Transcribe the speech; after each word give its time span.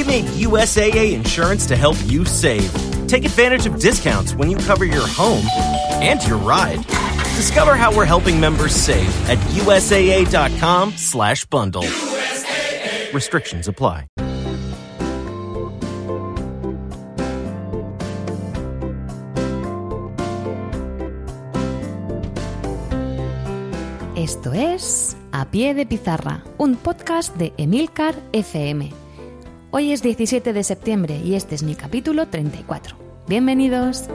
We 0.00 0.06
made 0.06 0.24
USAA 0.48 1.12
insurance 1.12 1.66
to 1.66 1.76
help 1.76 1.94
you 2.06 2.24
save. 2.24 2.72
Take 3.06 3.26
advantage 3.26 3.66
of 3.66 3.78
discounts 3.78 4.34
when 4.34 4.50
you 4.50 4.56
cover 4.56 4.86
your 4.86 5.06
home 5.06 5.44
and 6.00 6.26
your 6.26 6.38
ride. 6.38 6.82
Discover 7.36 7.76
how 7.76 7.94
we're 7.94 8.06
helping 8.06 8.40
members 8.40 8.74
save 8.74 9.10
at 9.28 9.36
USAA.com/slash 9.60 11.44
bundle. 11.46 11.82
USAA. 11.82 13.12
Restrictions 13.12 13.68
apply. 13.68 14.06
Esto 24.16 24.54
es 24.54 25.14
A 25.32 25.44
Pie 25.44 25.74
de 25.74 25.84
Pizarra, 25.84 26.42
un 26.56 26.76
podcast 26.76 27.36
de 27.36 27.52
Emilcar 27.58 28.14
FM. 28.32 28.99
Hoy 29.72 29.92
es 29.92 30.02
17 30.02 30.52
de 30.52 30.64
septiembre 30.64 31.20
y 31.24 31.36
este 31.36 31.54
es 31.54 31.62
mi 31.62 31.76
capítulo 31.76 32.26
34. 32.26 32.96
Bienvenidos. 33.28 34.06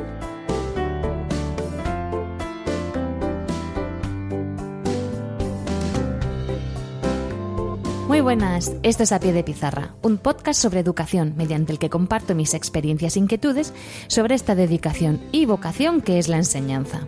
Muy 8.09 8.20
buenas, 8.20 8.73
esto 8.83 9.03
es 9.03 9.13
A 9.13 9.20
Pie 9.21 9.31
de 9.31 9.45
Pizarra, 9.45 9.95
un 10.02 10.17
podcast 10.17 10.61
sobre 10.61 10.81
educación 10.81 11.35
mediante 11.38 11.72
el 11.72 11.80
que 11.80 11.89
comparto 11.89 12.35
mis 12.35 12.53
experiencias 12.53 13.16
e 13.16 13.19
inquietudes 13.19 13.73
sobre 14.08 14.35
esta 14.35 14.55
dedicación 14.55 15.22
y 15.31 15.45
vocación 15.45 16.02
que 16.02 16.19
es 16.19 16.27
la 16.27 16.35
enseñanza. 16.35 17.08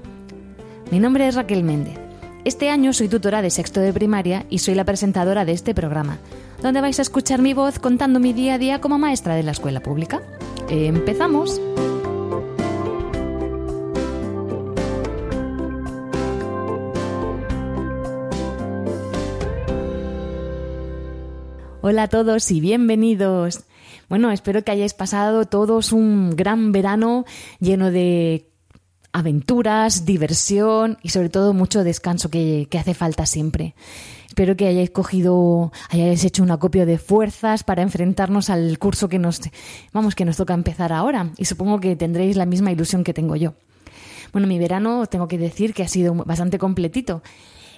Mi 0.89 0.99
nombre 0.99 1.27
es 1.27 1.35
Raquel 1.35 1.65
Méndez 1.65 2.07
este 2.47 2.69
año 2.69 2.93
soy 2.93 3.09
tutora 3.09 3.41
de 3.41 3.49
sexto 3.49 3.81
de 3.81 3.91
primaria 3.91 4.45
y 4.49 4.59
soy 4.59 4.73
la 4.73 4.85
presentadora 4.85 5.43
de 5.43 5.51
este 5.51 5.73
programa, 5.73 6.17
donde 6.67 6.81
vais 6.81 6.99
a 6.99 7.01
escuchar 7.01 7.41
mi 7.41 7.53
voz 7.53 7.79
contando 7.79 8.19
mi 8.19 8.33
día 8.33 8.55
a 8.55 8.57
día 8.57 8.81
como 8.81 8.99
maestra 8.99 9.35
de 9.35 9.43
la 9.43 9.51
escuela 9.51 9.79
pública. 9.79 10.21
¡Empezamos! 10.69 11.61
Hola 21.81 22.03
a 22.03 22.07
todos 22.09 22.51
y 22.51 22.59
bienvenidos. 22.59 23.63
Bueno, 24.09 24.29
espero 24.31 24.65
que 24.65 24.71
hayáis 24.71 24.93
pasado 24.93 25.45
todos 25.45 25.93
un 25.93 26.31
gran 26.31 26.73
verano 26.73 27.23
lleno 27.61 27.91
de 27.91 28.51
aventuras, 29.11 30.05
diversión 30.05 30.97
y 31.01 31.09
sobre 31.09 31.29
todo 31.29 31.53
mucho 31.53 31.83
descanso 31.83 32.29
que, 32.29 32.67
hace 32.77 32.93
falta 32.93 33.25
siempre. 33.25 33.75
Espero 34.27 34.55
que 34.55 34.67
hayáis 34.67 34.91
cogido, 34.91 35.71
hayáis 35.89 36.23
hecho 36.23 36.43
un 36.43 36.51
acopio 36.51 36.85
de 36.85 36.97
fuerzas 36.97 37.63
para 37.63 37.81
enfrentarnos 37.81 38.49
al 38.49 38.77
curso 38.77 39.09
que 39.09 39.17
nos, 39.17 39.41
vamos, 39.93 40.13
que 40.13 40.25
nos 40.25 40.37
toca 40.37 40.53
empezar 40.53 40.93
ahora. 40.93 41.31
Y 41.37 41.45
supongo 41.45 41.79
que 41.79 41.95
tendréis 41.95 42.35
la 42.35 42.45
misma 42.45 42.71
ilusión 42.71 43.03
que 43.03 43.13
tengo 43.13 43.35
yo. 43.35 43.55
Bueno, 44.33 44.47
mi 44.47 44.59
verano 44.59 45.07
tengo 45.07 45.27
que 45.27 45.37
decir 45.37 45.73
que 45.73 45.83
ha 45.83 45.87
sido 45.87 46.13
bastante 46.13 46.59
completito. 46.59 47.23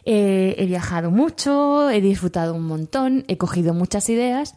he 0.03 0.66
viajado 0.67 1.11
mucho, 1.11 1.89
he 1.89 2.02
disfrutado 2.02 2.55
un 2.55 2.64
montón, 2.64 3.23
he 3.27 3.38
cogido 3.38 3.73
muchas 3.73 4.09
ideas 4.09 4.55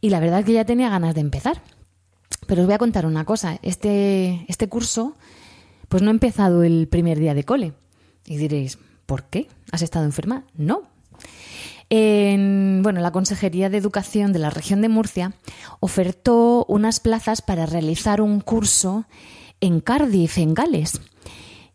y 0.00 0.10
la 0.10 0.18
verdad 0.18 0.40
es 0.40 0.46
que 0.46 0.54
ya 0.54 0.64
tenía 0.64 0.88
ganas 0.88 1.14
de 1.14 1.20
empezar. 1.20 1.62
Pero 2.46 2.62
os 2.62 2.66
voy 2.66 2.74
a 2.74 2.78
contar 2.78 3.06
una 3.06 3.24
cosa. 3.24 3.58
Este, 3.62 4.44
este 4.48 4.68
curso 4.68 5.14
pues 5.88 6.02
no 6.02 6.10
he 6.10 6.12
empezado 6.12 6.62
el 6.62 6.88
primer 6.88 7.18
día 7.18 7.34
de 7.34 7.44
cole. 7.44 7.72
Y 8.26 8.36
diréis, 8.36 8.78
¿por 9.06 9.24
qué? 9.24 9.48
¿Has 9.70 9.82
estado 9.82 10.04
enferma? 10.04 10.44
No. 10.56 10.82
En, 11.90 12.80
bueno, 12.82 13.00
la 13.00 13.12
Consejería 13.12 13.68
de 13.68 13.76
Educación 13.76 14.32
de 14.32 14.38
la 14.38 14.50
región 14.50 14.80
de 14.80 14.88
Murcia 14.88 15.34
ofertó 15.80 16.64
unas 16.68 17.00
plazas 17.00 17.42
para 17.42 17.66
realizar 17.66 18.20
un 18.20 18.40
curso 18.40 19.06
en 19.60 19.80
Cardiff, 19.80 20.38
en 20.38 20.54
Gales. 20.54 21.00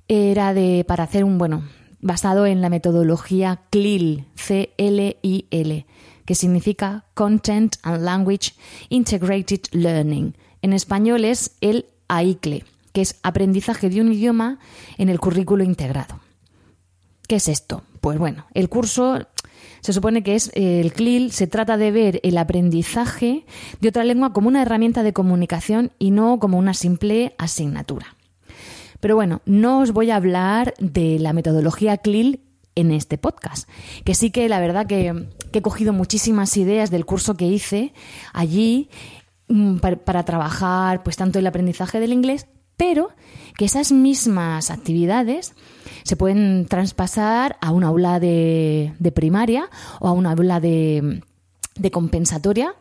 Era 0.08 0.54
de, 0.54 0.84
para 0.88 1.04
hacer 1.04 1.24
un, 1.24 1.38
bueno, 1.38 1.64
basado 2.02 2.46
en 2.46 2.62
la 2.62 2.70
metodología 2.70 3.62
CLIL, 3.70 4.26
C-L-I-L, 4.36 5.86
que 6.26 6.36
significa 6.36 7.06
Content 7.14 7.76
and 7.84 8.04
Language 8.04 8.54
Integrated 8.90 9.62
Learning. 9.72 10.36
En 10.62 10.74
español 10.74 11.26
es 11.26 11.56
el 11.62 11.86
AICLE 12.08 12.66
que 12.94 13.02
es 13.02 13.20
aprendizaje 13.24 13.90
de 13.90 14.02
un 14.02 14.12
idioma 14.12 14.60
en 14.98 15.10
el 15.10 15.20
currículo 15.20 15.64
integrado. 15.64 16.20
¿Qué 17.28 17.36
es 17.36 17.48
esto? 17.48 17.84
Pues 18.02 18.18
bueno, 18.18 18.46
el 18.54 18.70
curso 18.70 19.28
se 19.82 19.94
supone 19.94 20.24
que 20.24 20.36
es 20.36 20.52
el 20.56 20.92
CLIL, 20.94 21.32
se 21.32 21.48
trata 21.48 21.78
de 21.78 21.92
ver 21.92 22.20
el 22.24 22.38
aprendizaje 22.38 23.46
de 23.80 23.90
otra 23.90 24.04
lengua 24.04 24.34
como 24.34 24.48
una 24.48 24.62
herramienta 24.62 25.04
de 25.04 25.14
comunicación 25.14 25.92
y 26.00 26.12
no 26.12 26.40
como 26.40 26.58
una 26.58 26.74
simple 26.74 27.36
asignatura. 27.38 28.16
Pero 29.00 29.16
bueno, 29.16 29.42
no 29.46 29.80
os 29.80 29.92
voy 29.92 30.12
a 30.12 30.18
hablar 30.18 30.74
de 30.80 31.20
la 31.20 31.34
metodología 31.34 31.98
CLIL 31.98 32.42
en 32.76 32.92
este 32.92 33.18
podcast, 33.18 33.70
que 34.04 34.16
sí 34.16 34.32
que 34.32 34.50
la 34.50 34.60
verdad 34.60 34.88
que, 34.88 35.28
he 35.52 35.62
cogido 35.62 35.94
muchísimas 35.94 36.56
ideas 36.58 36.92
del 36.92 37.06
curso 37.06 37.36
que 37.36 37.46
hice 37.46 37.94
allí 38.34 38.90
mm, 39.48 39.78
para, 39.78 39.98
para 39.98 40.26
trabajar 40.26 41.04
pues 41.04 41.16
tanto 41.16 41.40
el 41.40 41.48
aprendizaje 41.48 42.00
del 42.00 42.14
inglés 42.14 42.48
pero 42.80 43.10
que 43.58 43.66
esas 43.66 43.92
mismas 43.92 44.72
actividades 44.72 45.54
se 46.04 46.16
pueden 46.16 46.66
traspasar 46.66 47.58
a 47.60 47.72
un 47.72 47.84
aula 47.84 48.22
de, 48.22 48.94
primaria 49.14 49.70
o 50.00 50.08
a 50.08 50.14
un 50.14 50.26
aula 50.26 50.62
de, 50.62 51.22
compensatoria 51.92 52.74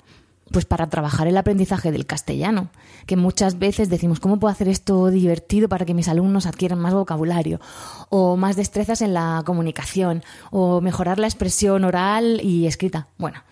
pues 0.53 0.65
para 0.65 0.89
trabajar 0.89 1.27
el 1.27 1.37
aprendizaje 1.37 1.91
del 1.91 2.07
castellano, 2.07 2.71
que 3.07 3.17
muchas 3.17 3.59
veces 3.59 3.91
decimos, 3.91 4.21
¿cómo 4.21 4.39
puedo 4.39 4.53
hacer 4.53 4.69
esto 4.69 5.11
divertido 5.11 5.69
para 5.69 5.85
que 5.85 5.95
mis 5.95 6.09
alumnos 6.09 6.47
adquieran 6.47 6.79
más 6.79 6.95
vocabulario 6.95 7.61
o 8.09 8.37
más 8.37 8.55
destrezas 8.55 9.03
en 9.03 9.15
la 9.15 9.43
comunicación 9.45 10.23
o 10.53 10.81
mejorar 10.81 11.19
la 11.19 11.27
expresión 11.27 11.85
oral 11.85 12.41
y 12.43 12.67
escrita? 12.67 13.09
Bueno, 13.19 13.43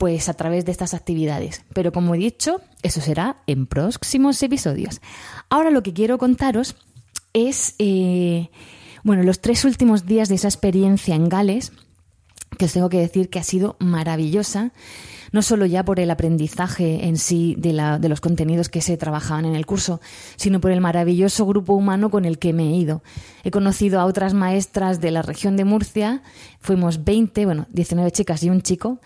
pues 0.00 0.30
a 0.30 0.34
través 0.34 0.64
de 0.64 0.72
estas 0.72 0.94
actividades. 0.94 1.62
Pero 1.74 1.92
como 1.92 2.14
he 2.14 2.18
dicho, 2.18 2.62
eso 2.82 3.02
será 3.02 3.36
en 3.46 3.66
próximos 3.66 4.42
episodios. 4.42 5.02
Ahora 5.50 5.70
lo 5.70 5.82
que 5.82 5.92
quiero 5.92 6.16
contaros 6.16 6.76
es, 7.32 7.74
eh, 7.78 8.50
bueno, 9.04 9.22
los 9.22 9.40
tres 9.40 9.64
últimos 9.64 10.06
días 10.06 10.28
de 10.28 10.36
esa 10.36 10.48
experiencia 10.48 11.14
en 11.14 11.28
Gales, 11.28 11.72
que 12.56 12.64
os 12.64 12.72
tengo 12.72 12.88
que 12.88 12.98
decir 12.98 13.28
que 13.28 13.38
ha 13.38 13.44
sido 13.44 13.76
maravillosa 13.78 14.72
no 15.32 15.42
solo 15.42 15.66
ya 15.66 15.84
por 15.84 16.00
el 16.00 16.10
aprendizaje 16.10 17.06
en 17.06 17.16
sí 17.16 17.54
de, 17.58 17.98
de, 18.00 18.08
los 18.08 18.20
contenidos 18.20 18.68
que 18.68 18.80
se 18.80 18.96
trabajaban 18.96 19.44
en 19.44 19.54
el 19.54 19.66
curso, 19.66 20.00
sino 20.36 20.60
por 20.60 20.70
el 20.70 20.80
maravilloso 20.80 21.46
grupo 21.46 21.74
humano 21.74 22.10
con 22.10 22.24
el 22.24 22.38
que 22.38 22.52
me 22.52 22.70
he 22.70 22.76
ido. 22.76 23.02
He 23.44 23.50
conocido 23.50 24.00
a 24.00 24.06
otras 24.06 24.34
maestras 24.34 25.00
de 25.00 25.10
la 25.10 25.22
región 25.22 25.56
de 25.56 25.64
Murcia, 25.64 26.22
fuimos 26.60 27.04
20, 27.04 27.46
bueno, 27.46 27.66
19 27.70 28.10
chicas 28.10 28.42
y 28.42 28.50
un 28.50 28.62
chico, 28.62 28.98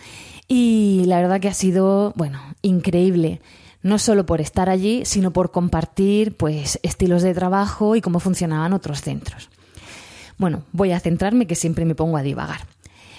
y 0.48 1.04
la 1.06 1.20
verdad 1.20 1.40
que 1.40 1.48
ha 1.48 1.54
sido, 1.54 2.12
bueno, 2.16 2.40
increíble. 2.62 3.40
No 3.84 4.00
solo 4.00 4.26
por 4.26 4.40
estar 4.40 4.68
allí, 4.70 5.04
sino 5.04 5.30
por 5.30 5.52
compartir 5.52 6.36
pues 6.36 6.80
estilos 6.82 7.22
de 7.22 7.34
trabajo 7.34 7.94
y 7.94 8.00
cómo 8.00 8.18
funcionaban 8.18 8.72
otros 8.72 9.02
centros. 9.02 9.50
Bueno, 10.38 10.64
voy 10.72 10.92
a 10.92 11.00
centrarme 11.00 11.46
que 11.46 11.54
siempre 11.54 11.84
me 11.84 11.94
pongo 11.94 12.16
a 12.16 12.22
divagar. 12.22 12.66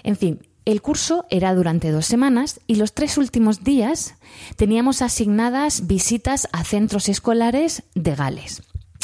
En 0.04 0.16
fin, 0.18 0.40
el 0.66 0.82
curso 0.82 1.28
era 1.30 1.54
durante 1.54 1.92
dos 1.92 2.08
semanas 2.08 2.60
y 2.66 2.76
los 2.76 2.94
tres 2.94 3.20
últimos 3.20 3.64
días 3.64 4.16
teníamos 4.56 5.04
asignadas 5.04 5.86
visitas 5.86 6.48
a 6.52 6.64
centros 6.64 7.10
escolares 7.10 7.84
de 7.94 8.16
Gales, 8.16 8.64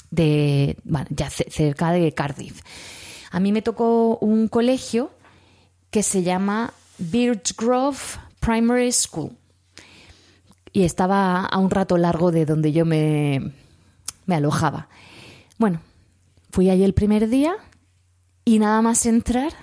de, 0.09 0.77
ya 1.09 1.29
cerca 1.29 1.91
de 1.91 2.11
Cardiff. 2.11 2.61
A 3.29 3.39
mí 3.39 3.51
me 3.51 3.61
tocó 3.61 4.17
un 4.17 4.47
colegio 4.47 5.11
que 5.91 6.01
se 6.01 6.23
llama 6.23 6.73
Birchgrove 6.97 7.99
Primary 8.39 8.91
School. 8.91 9.37
Y 10.73 10.83
estaba 10.83 11.45
a 11.45 11.57
un 11.57 11.69
rato 11.69 11.97
largo 11.97 12.31
de 12.31 12.45
donde 12.45 12.71
yo 12.71 12.85
me, 12.85 13.53
me 14.25 14.35
alojaba. 14.35 14.87
Bueno, 15.57 15.81
fui 16.49 16.69
allí 16.69 16.83
el 16.83 16.93
primer 16.93 17.29
día 17.29 17.53
y 18.45 18.59
nada 18.59 18.81
más 18.81 19.05
entrar 19.05 19.53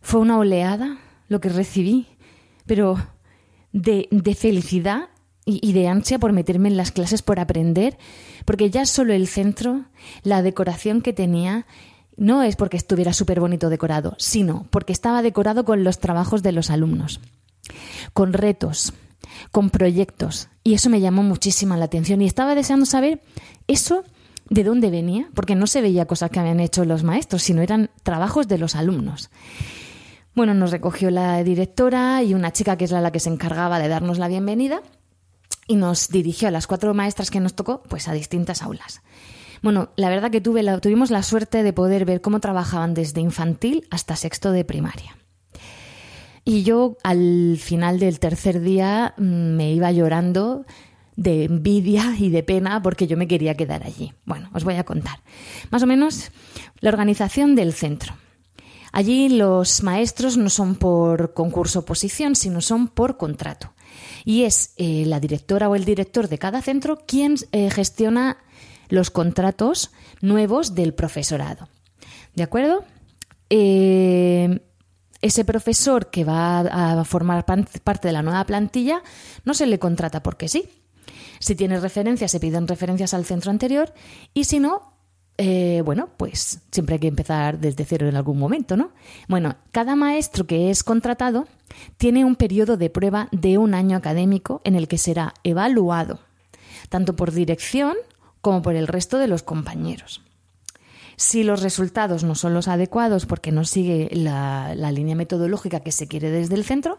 fue 0.00 0.20
una 0.20 0.38
oleada 0.38 0.98
lo 1.28 1.40
que 1.40 1.48
recibí, 1.48 2.06
pero 2.66 2.96
de, 3.72 4.08
de 4.10 4.34
felicidad 4.34 5.08
y, 5.44 5.60
y, 5.66 5.72
de 5.72 5.88
ansia 5.88 6.18
por 6.18 6.32
meterme 6.32 6.68
en 6.68 6.76
las 6.76 6.90
clases, 6.90 7.20
por 7.20 7.38
aprender, 7.38 7.98
porque 8.44 8.70
ya 8.70 8.86
solo 8.86 9.12
el 9.12 9.26
centro, 9.26 9.84
la 10.22 10.42
decoración 10.42 11.02
que 11.02 11.12
tenía, 11.12 11.66
no 12.16 12.42
es 12.42 12.56
porque 12.56 12.76
estuviera 12.76 13.12
súper 13.12 13.40
bonito 13.40 13.68
decorado, 13.68 14.14
sino 14.18 14.66
porque 14.70 14.92
estaba 14.92 15.22
decorado 15.22 15.64
con 15.64 15.84
los 15.84 15.98
trabajos 15.98 16.42
de 16.42 16.52
los 16.52 16.70
alumnos, 16.70 17.20
con 18.12 18.32
retos, 18.32 18.94
con 19.50 19.70
proyectos. 19.70 20.48
Y 20.62 20.74
eso 20.74 20.90
me 20.90 21.00
llamó 21.00 21.22
muchísima 21.22 21.76
la 21.76 21.86
atención 21.86 22.22
y 22.22 22.26
estaba 22.26 22.54
deseando 22.54 22.86
saber 22.86 23.20
eso 23.66 24.04
de 24.50 24.64
dónde 24.64 24.90
venía, 24.90 25.28
porque 25.34 25.54
no 25.54 25.66
se 25.66 25.80
veía 25.80 26.06
cosas 26.06 26.30
que 26.30 26.40
habían 26.40 26.60
hecho 26.60 26.84
los 26.84 27.02
maestros, 27.02 27.42
sino 27.42 27.62
eran 27.62 27.90
trabajos 28.02 28.48
de 28.48 28.58
los 28.58 28.74
alumnos. 28.74 29.30
Bueno, 30.34 30.52
nos 30.54 30.70
recogió 30.70 31.10
la 31.10 31.42
directora 31.44 32.22
y 32.22 32.34
una 32.34 32.52
chica 32.52 32.76
que 32.76 32.84
es 32.84 32.90
la, 32.90 33.12
que 33.12 33.20
se 33.20 33.30
encargaba 33.30 33.78
de 33.78 33.88
darnos 33.88 34.18
la 34.18 34.28
bienvenida 34.28 34.82
y 35.66 35.76
nos 35.76 36.08
dirigió 36.08 36.48
a 36.48 36.50
las 36.50 36.66
cuatro 36.66 36.92
maestras 36.92 37.30
que 37.30 37.40
nos 37.40 37.54
tocó, 37.54 37.82
pues 37.82 38.08
a 38.08 38.12
distintas 38.12 38.62
aulas. 38.62 39.02
Bueno, 39.62 39.90
la 39.96 40.10
verdad 40.10 40.30
que 40.30 40.40
tuve 40.40 40.62
la, 40.62 40.78
tuvimos 40.80 41.10
la 41.10 41.22
suerte 41.22 41.62
de 41.62 41.72
poder 41.72 42.04
ver 42.04 42.20
cómo 42.20 42.40
trabajaban 42.40 42.92
desde 42.92 43.20
infantil 43.20 43.86
hasta 43.90 44.16
sexto 44.16 44.52
de 44.52 44.64
primaria. 44.64 45.16
Y 46.44 46.62
yo 46.62 46.96
al 47.02 47.56
final 47.58 47.98
del 47.98 48.18
tercer 48.18 48.60
día 48.60 49.14
mm, 49.16 49.22
me 49.22 49.72
iba 49.72 49.90
llorando 49.92 50.66
de 51.16 51.44
envidia 51.44 52.16
y 52.18 52.28
de 52.30 52.42
pena 52.42 52.82
porque 52.82 53.06
yo 53.06 53.16
me 53.16 53.28
quería 53.28 53.56
quedar 53.56 53.84
allí. 53.84 54.12
Bueno, 54.24 54.50
os 54.52 54.64
voy 54.64 54.74
a 54.74 54.84
contar. 54.84 55.20
Más 55.70 55.82
o 55.82 55.86
menos 55.86 56.30
la 56.80 56.90
organización 56.90 57.54
del 57.54 57.72
centro. 57.72 58.14
Allí 58.92 59.28
los 59.28 59.82
maestros 59.82 60.36
no 60.36 60.50
son 60.50 60.76
por 60.76 61.34
concurso 61.34 61.80
oposición, 61.80 62.36
sino 62.36 62.60
son 62.60 62.88
por 62.88 63.16
contrato. 63.16 63.72
Y 64.24 64.44
es 64.44 64.72
eh, 64.76 65.04
la 65.06 65.20
directora 65.20 65.68
o 65.68 65.74
el 65.74 65.84
director 65.84 66.28
de 66.28 66.38
cada 66.38 66.62
centro 66.62 66.98
quien 67.06 67.34
eh, 67.52 67.70
gestiona 67.70 68.38
los 68.88 69.10
contratos 69.10 69.90
nuevos 70.20 70.74
del 70.74 70.94
profesorado. 70.94 71.68
¿De 72.34 72.42
acuerdo? 72.42 72.84
Eh, 73.50 74.60
ese 75.24 75.46
profesor 75.46 76.10
que 76.10 76.22
va 76.22 76.60
a 76.60 77.02
formar 77.04 77.46
parte 77.46 78.08
de 78.08 78.12
la 78.12 78.20
nueva 78.20 78.44
plantilla 78.44 79.02
no 79.46 79.54
se 79.54 79.66
le 79.66 79.78
contrata 79.78 80.22
porque 80.22 80.48
sí. 80.48 80.68
Si 81.38 81.54
tiene 81.54 81.80
referencias, 81.80 82.30
se 82.30 82.40
piden 82.40 82.68
referencias 82.68 83.14
al 83.14 83.24
centro 83.24 83.50
anterior 83.50 83.94
y 84.34 84.44
si 84.44 84.60
no, 84.60 84.92
eh, 85.38 85.80
bueno, 85.82 86.10
pues 86.18 86.60
siempre 86.70 86.96
hay 86.96 86.98
que 87.00 87.08
empezar 87.08 87.58
desde 87.58 87.86
cero 87.86 88.06
en 88.06 88.16
algún 88.16 88.38
momento, 88.38 88.76
¿no? 88.76 88.90
Bueno, 89.26 89.56
cada 89.72 89.96
maestro 89.96 90.46
que 90.46 90.68
es 90.68 90.84
contratado 90.84 91.48
tiene 91.96 92.26
un 92.26 92.36
periodo 92.36 92.76
de 92.76 92.90
prueba 92.90 93.28
de 93.32 93.56
un 93.56 93.72
año 93.72 93.96
académico 93.96 94.60
en 94.64 94.74
el 94.74 94.88
que 94.88 94.98
será 94.98 95.32
evaluado, 95.42 96.20
tanto 96.90 97.16
por 97.16 97.32
dirección 97.32 97.96
como 98.42 98.60
por 98.60 98.74
el 98.74 98.88
resto 98.88 99.16
de 99.16 99.28
los 99.28 99.42
compañeros. 99.42 100.23
Si 101.16 101.44
los 101.44 101.62
resultados 101.62 102.24
no 102.24 102.34
son 102.34 102.54
los 102.54 102.68
adecuados 102.68 103.26
porque 103.26 103.52
no 103.52 103.64
sigue 103.64 104.08
la, 104.12 104.74
línea 104.92 105.14
metodológica 105.14 105.80
que 105.80 105.92
se 105.92 106.08
quiere 106.08 106.30
desde 106.30 106.54
el 106.54 106.64
centro, 106.64 106.98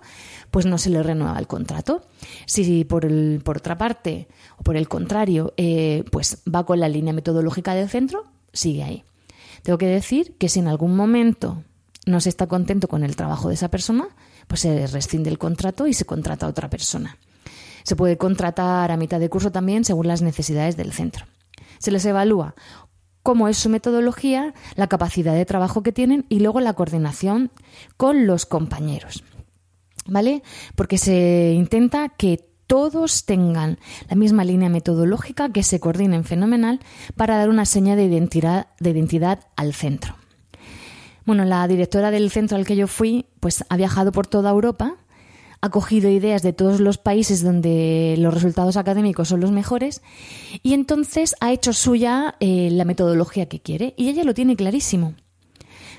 pues 0.51 0.65
no 0.65 0.77
se 0.77 0.89
le 0.89 1.03
renueva 1.03 1.37
el 1.37 1.47
contrato. 1.47 2.01
Si 2.45 2.85
por, 2.85 3.05
otra 3.05 3.77
parte 3.77 4.27
o 4.57 4.63
por 4.63 4.77
el 4.77 4.87
contrario, 4.87 5.53
eh, 5.57 6.03
pues 6.11 6.41
va 6.53 6.65
con 6.65 6.79
la 6.79 6.89
línea 6.89 7.13
metodológica 7.13 7.73
del 7.73 7.89
centro, 7.89 8.25
sigue 8.53 8.83
ahí. 8.83 9.03
Tengo 9.63 9.77
que 9.77 9.87
decir 9.87 10.35
que 10.37 10.49
si 10.49 10.59
en 10.59 10.67
algún 10.67 10.95
momento 10.95 11.63
no 12.05 12.21
se 12.21 12.29
está 12.29 12.47
contento 12.47 12.87
con 12.87 13.03
el 13.03 13.15
trabajo 13.15 13.49
de 13.49 13.55
esa 13.55 13.69
persona, 13.69 14.07
pues 14.47 14.61
se 14.61 14.87
rescinde 14.87 15.29
el 15.29 15.37
contrato 15.37 15.87
y 15.87 15.93
se 15.93 16.05
contrata 16.05 16.45
a 16.45 16.49
otra 16.49 16.69
persona. 16.69 17.17
Se 17.83 17.95
puede 17.95 18.17
contratar 18.17 18.91
a 18.91 18.97
mitad 18.97 19.19
de 19.19 19.29
curso 19.29 19.51
también 19.51 19.85
según 19.85 20.07
las 20.07 20.21
necesidades 20.21 20.77
del 20.77 20.91
centro. 20.91 21.25
Se 21.79 21.91
les 21.91 22.05
evalúa 22.05 22.55
cómo 23.25 23.47
es 23.47 23.57
su 23.57 23.69
metodología, 23.69 24.53
la 24.75 24.85
capacidad 24.85 25.33
de 25.33 25.45
trabajo 25.45 25.81
que 25.81 25.91
tienen 25.91 26.27
y 26.29 26.41
luego 26.41 26.59
la 26.59 26.73
coordinación 26.73 27.49
con 27.97 28.27
los 28.27 28.45
compañeros. 28.45 29.23
¿Vale? 30.05 30.43
Porque 30.75 30.99
se 30.99 31.53
intenta 31.55 32.09
que 32.09 32.47
todos 32.67 33.25
tengan 33.25 33.79
la 34.07 34.15
misma 34.15 34.43
línea 34.43 34.69
metodológica, 34.69 35.49
que 35.49 35.63
se 35.63 35.79
coordinen 35.79 36.23
fenomenal 36.23 36.79
para 37.15 37.37
dar 37.37 37.49
una 37.49 37.65
seña 37.65 37.95
de 37.95 38.05
identidad, 38.05 38.67
de 38.79 38.91
identidad 38.91 39.39
al 39.55 39.73
centro. 39.73 40.15
Bueno, 41.25 41.45
la 41.45 41.67
directora 41.67 42.11
del 42.11 42.29
centro 42.29 42.57
al 42.57 42.67
que 42.67 42.75
yo 42.75 42.85
fui, 42.85 43.25
pues 43.39 43.65
ha 43.67 43.75
viajado 43.75 44.11
por 44.11 44.27
toda 44.27 44.51
Europa 44.51 44.97
ha 45.65 45.69
cogido 45.71 46.09
ideas 46.09 46.43
de 46.43 46.53
todos 46.53 46.79
los 46.79 46.99
países 46.99 47.43
donde 47.43 48.15
los 48.19 48.33
resultados 48.33 48.77
académicos 48.77 49.29
son 49.29 49.39
los 49.39 49.51
mejores 49.51 50.03
y 50.61 50.75
entonces 50.75 51.35
ha 51.41 51.51
hecho 51.51 51.73
suya 51.73 52.35
eh, 52.39 52.69
la 52.71 52.85
metodología 52.85 53.47
que 53.47 53.61
quiere 53.61 53.95
y 53.97 54.09
ella 54.09 54.23
lo 54.23 54.35
tiene 54.35 54.55
clarísimo. 54.55 55.15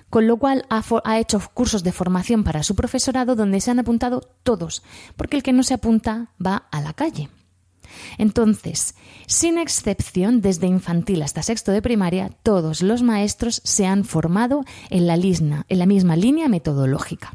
Con 0.09 0.29
lo 0.29 0.37
cual 0.37 0.65
ha, 0.71 0.85
ha, 1.05 1.19
hecho 1.19 1.43
cursos 1.53 1.83
de 1.83 1.91
formación 1.91 2.45
para 2.45 2.63
su 2.63 2.77
profesorado 2.77 3.35
donde 3.35 3.61
se 3.61 3.73
han 3.73 3.81
apuntado 3.81 4.21
todos, 4.45 4.85
porque 5.17 5.37
el 5.37 5.43
que 5.43 5.53
no 5.53 5.65
se 5.65 5.75
apunta 5.75 6.31
va 6.45 6.69
a 6.71 6.81
la 6.81 6.93
calle. 6.93 7.29
Entonces, 8.17 8.95
sin 9.27 9.59
excepción, 9.59 10.43
desde 10.43 10.69
infantil 10.69 11.23
hasta 11.23 11.43
sexto 11.43 11.73
de 11.73 11.83
primaria, 11.83 12.31
todos 12.45 12.83
los 12.83 13.03
maestros 13.03 13.61
se 13.65 13.85
han 13.85 14.05
formado 14.05 14.65
en 14.91 15.09
la, 15.09 15.15
en 15.15 15.79
la 15.79 15.87
misma 15.87 16.15
línea 16.15 16.49
metodológica. 16.49 17.35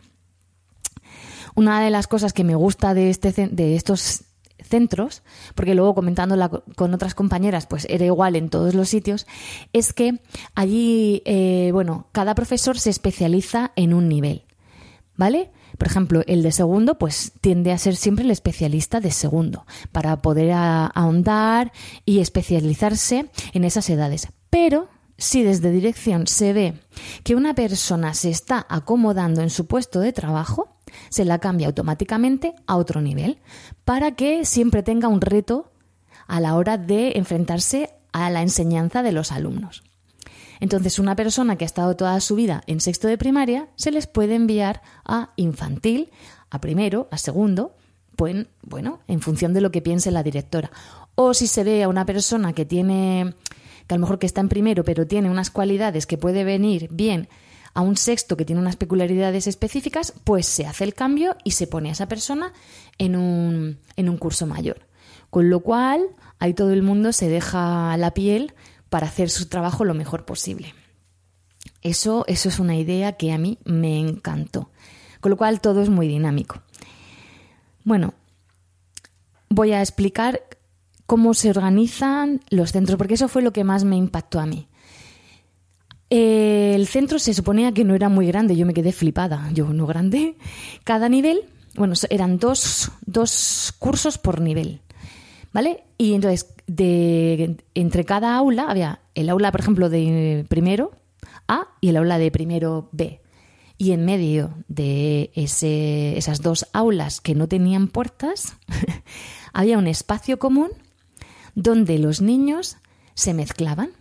Una 1.55 1.81
de 1.81 1.89
las 1.89 2.07
cosas 2.07 2.33
que 2.33 2.43
me 2.43 2.55
gusta 2.55 2.93
de, 2.93 3.09
este, 3.09 3.31
de 3.31 3.75
estos 3.75 4.23
centros, 4.63 5.23
porque 5.55 5.75
luego 5.75 5.95
comentándola 5.95 6.49
con 6.49 6.93
otras 6.93 7.13
compañeras, 7.13 7.67
pues 7.67 7.85
era 7.89 8.05
igual 8.05 8.35
en 8.35 8.49
todos 8.49 8.73
los 8.73 8.89
sitios, 8.89 9.27
es 9.73 9.93
que 9.93 10.21
allí, 10.55 11.21
eh, 11.25 11.71
bueno, 11.73 12.07
cada 12.11 12.35
profesor 12.35 12.79
se 12.79 12.89
especializa 12.89 13.71
en 13.75 13.93
un 13.93 14.07
nivel, 14.07 14.43
¿vale? 15.15 15.51
Por 15.77 15.87
ejemplo, 15.87 16.21
el 16.27 16.43
de 16.43 16.51
segundo, 16.51 16.97
pues 16.97 17.33
tiende 17.41 17.71
a 17.71 17.77
ser 17.77 17.95
siempre 17.95 18.23
el 18.23 18.31
especialista 18.31 18.99
de 18.99 19.11
segundo, 19.11 19.65
para 19.91 20.21
poder 20.21 20.51
ahondar 20.53 21.71
y 22.05 22.19
especializarse 22.19 23.29
en 23.53 23.63
esas 23.63 23.89
edades. 23.89 24.27
Pero 24.49 24.89
si 25.17 25.43
desde 25.43 25.71
dirección 25.71 26.27
se 26.27 26.53
ve 26.53 26.73
que 27.23 27.35
una 27.35 27.55
persona 27.55 28.13
se 28.13 28.29
está 28.29 28.65
acomodando 28.69 29.41
en 29.41 29.49
su 29.49 29.65
puesto 29.65 29.99
de 29.99 30.13
trabajo, 30.13 30.80
se 31.09 31.25
la 31.25 31.39
cambia 31.39 31.67
automáticamente 31.67 32.53
a 32.67 32.77
otro 32.77 33.01
nivel 33.01 33.39
para 33.85 34.11
que 34.11 34.45
siempre 34.45 34.83
tenga 34.83 35.07
un 35.07 35.21
reto 35.21 35.71
a 36.27 36.39
la 36.39 36.55
hora 36.55 36.77
de 36.77 37.13
enfrentarse 37.15 37.89
a 38.11 38.29
la 38.29 38.41
enseñanza 38.41 39.03
de 39.03 39.11
los 39.11 39.31
alumnos. 39.31 39.83
Entonces, 40.61 40.99
una 40.99 41.15
persona 41.15 41.57
que 41.57 41.65
ha 41.65 41.67
estado 41.67 41.95
toda 41.95 42.19
su 42.21 42.35
vida 42.35 42.63
en 42.67 42.81
sexto 42.81 43.07
de 43.07 43.17
primaria 43.17 43.67
se 43.75 43.91
les 43.91 44.05
puede 44.05 44.35
enviar 44.35 44.81
a 45.03 45.33
infantil, 45.35 46.11
a 46.51 46.61
primero, 46.61 47.07
a 47.11 47.17
segundo, 47.17 47.75
pues, 48.15 48.45
bueno, 48.61 48.99
en 49.07 49.21
función 49.21 49.53
de 49.53 49.61
lo 49.61 49.71
que 49.71 49.81
piense 49.81 50.11
la 50.11 50.21
directora. 50.21 50.71
O 51.15 51.33
si 51.33 51.47
se 51.47 51.63
ve 51.63 51.83
a 51.83 51.89
una 51.89 52.05
persona 52.05 52.53
que 52.53 52.65
tiene, 52.65 53.33
que 53.87 53.95
a 53.95 53.97
lo 53.97 54.01
mejor 54.01 54.19
que 54.19 54.27
está 54.27 54.39
en 54.41 54.49
primero, 54.49 54.83
pero 54.83 55.07
tiene 55.07 55.31
unas 55.31 55.49
cualidades 55.49 56.05
que 56.05 56.19
puede 56.19 56.43
venir 56.43 56.89
bien 56.91 57.27
a 57.73 57.81
un 57.81 57.95
sexto 57.97 58.37
que 58.37 58.45
tiene 58.45 58.61
unas 58.61 58.75
peculiaridades 58.75 59.47
específicas, 59.47 60.13
pues 60.23 60.45
se 60.45 60.65
hace 60.65 60.83
el 60.83 60.93
cambio 60.93 61.35
y 61.43 61.51
se 61.51 61.67
pone 61.67 61.89
a 61.89 61.93
esa 61.93 62.07
persona 62.07 62.53
en 62.97 63.15
un, 63.15 63.79
en 63.95 64.09
un 64.09 64.17
curso 64.17 64.45
mayor. 64.45 64.87
Con 65.29 65.49
lo 65.49 65.61
cual, 65.61 66.07
ahí 66.39 66.53
todo 66.53 66.71
el 66.71 66.83
mundo 66.83 67.13
se 67.13 67.29
deja 67.29 67.95
la 67.97 68.13
piel 68.13 68.53
para 68.89 69.07
hacer 69.07 69.29
su 69.29 69.47
trabajo 69.47 69.85
lo 69.85 69.93
mejor 69.93 70.25
posible. 70.25 70.73
Eso, 71.81 72.25
eso 72.27 72.49
es 72.49 72.59
una 72.59 72.75
idea 72.75 73.13
que 73.13 73.31
a 73.31 73.37
mí 73.37 73.57
me 73.63 73.99
encantó. 73.99 74.69
Con 75.21 75.29
lo 75.29 75.37
cual, 75.37 75.61
todo 75.61 75.81
es 75.81 75.89
muy 75.89 76.07
dinámico. 76.07 76.61
Bueno, 77.83 78.13
voy 79.49 79.71
a 79.71 79.81
explicar 79.81 80.43
cómo 81.05 81.33
se 81.33 81.49
organizan 81.49 82.41
los 82.49 82.71
centros, 82.71 82.97
porque 82.97 83.13
eso 83.13 83.27
fue 83.27 83.41
lo 83.41 83.53
que 83.53 83.63
más 83.63 83.83
me 83.83 83.95
impactó 83.95 84.39
a 84.39 84.45
mí. 84.45 84.67
El 86.11 86.87
centro 86.87 87.19
se 87.19 87.33
suponía 87.33 87.71
que 87.71 87.85
no 87.85 87.95
era 87.95 88.09
muy 88.09 88.27
grande, 88.27 88.57
yo 88.57 88.65
me 88.65 88.73
quedé 88.73 88.91
flipada, 88.91 89.49
yo 89.53 89.71
no 89.71 89.87
grande. 89.87 90.35
Cada 90.83 91.07
nivel, 91.07 91.45
bueno, 91.75 91.93
eran 92.09 92.37
dos, 92.37 92.91
dos 93.05 93.73
cursos 93.79 94.17
por 94.17 94.41
nivel, 94.41 94.81
¿vale? 95.53 95.85
Y 95.97 96.13
entonces, 96.13 96.53
entre 96.67 98.03
cada 98.03 98.35
aula 98.35 98.65
había 98.69 98.99
el 99.15 99.29
aula, 99.29 99.53
por 99.53 99.61
ejemplo, 99.61 99.89
de 99.89 100.45
primero 100.49 100.91
A 101.47 101.69
y 101.79 101.87
el 101.87 101.95
aula 101.95 102.17
de 102.17 102.29
primero 102.29 102.89
B. 102.91 103.21
Y 103.77 103.93
en 103.93 104.03
medio 104.03 104.53
de 104.67 105.31
esas 105.33 106.41
dos 106.41 106.67
aulas 106.73 107.21
que 107.21 107.35
no 107.35 107.47
tenían 107.47 107.87
puertas, 107.87 108.57
había 109.53 109.77
un 109.77 109.87
espacio 109.87 110.39
común 110.39 110.71
donde 111.55 111.99
los 111.99 112.21
niños 112.21 112.75
se 113.13 113.33
mezclaban, 113.33 113.91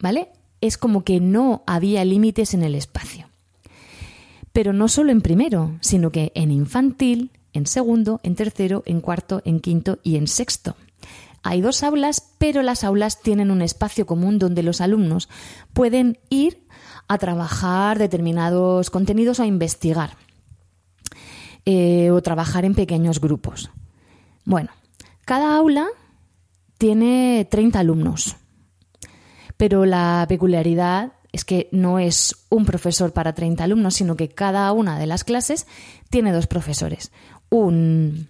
¿vale? 0.00 0.28
Es 0.66 0.78
como 0.78 1.04
que 1.04 1.20
no 1.20 1.62
había 1.66 2.04
límites 2.06 2.54
en 2.54 2.62
el 2.62 2.74
espacio. 2.74 3.28
Pero 4.52 4.72
no 4.72 4.88
solo 4.88 5.12
en 5.12 5.20
primero, 5.20 5.76
sino 5.80 6.10
que 6.10 6.32
en 6.34 6.50
infantil, 6.50 7.32
en 7.52 7.66
segundo, 7.66 8.18
en 8.22 8.34
tercero, 8.34 8.82
en 8.86 9.02
cuarto, 9.02 9.42
en 9.44 9.60
quinto 9.60 9.98
y 10.02 10.16
en 10.16 10.26
sexto. 10.26 10.74
Hay 11.42 11.60
dos 11.60 11.82
aulas, 11.82 12.32
pero 12.38 12.62
las 12.62 12.82
aulas 12.82 13.20
tienen 13.20 13.50
un 13.50 13.60
espacio 13.60 14.06
común 14.06 14.38
donde 14.38 14.62
los 14.62 14.80
alumnos 14.80 15.28
pueden 15.74 16.18
ir 16.30 16.66
a 17.08 17.18
trabajar 17.18 17.98
determinados 17.98 18.88
contenidos 18.88 19.40
o 19.40 19.42
a 19.42 19.46
investigar 19.46 20.16
eh, 21.66 22.10
o 22.10 22.22
trabajar 22.22 22.64
en 22.64 22.74
pequeños 22.74 23.20
grupos. 23.20 23.70
Bueno, 24.46 24.70
cada 25.26 25.56
aula 25.58 25.88
tiene 26.78 27.46
30 27.50 27.80
alumnos. 27.80 28.36
Pero 29.56 29.86
la 29.86 30.26
peculiaridad 30.28 31.12
es 31.32 31.44
que 31.44 31.68
no 31.72 31.98
es 31.98 32.46
un 32.48 32.64
profesor 32.64 33.12
para 33.12 33.34
30 33.34 33.64
alumnos, 33.64 33.94
sino 33.94 34.16
que 34.16 34.28
cada 34.28 34.70
una 34.72 34.98
de 34.98 35.06
las 35.06 35.24
clases 35.24 35.66
tiene 36.10 36.32
dos 36.32 36.46
profesores. 36.46 37.12
Un, 37.50 38.28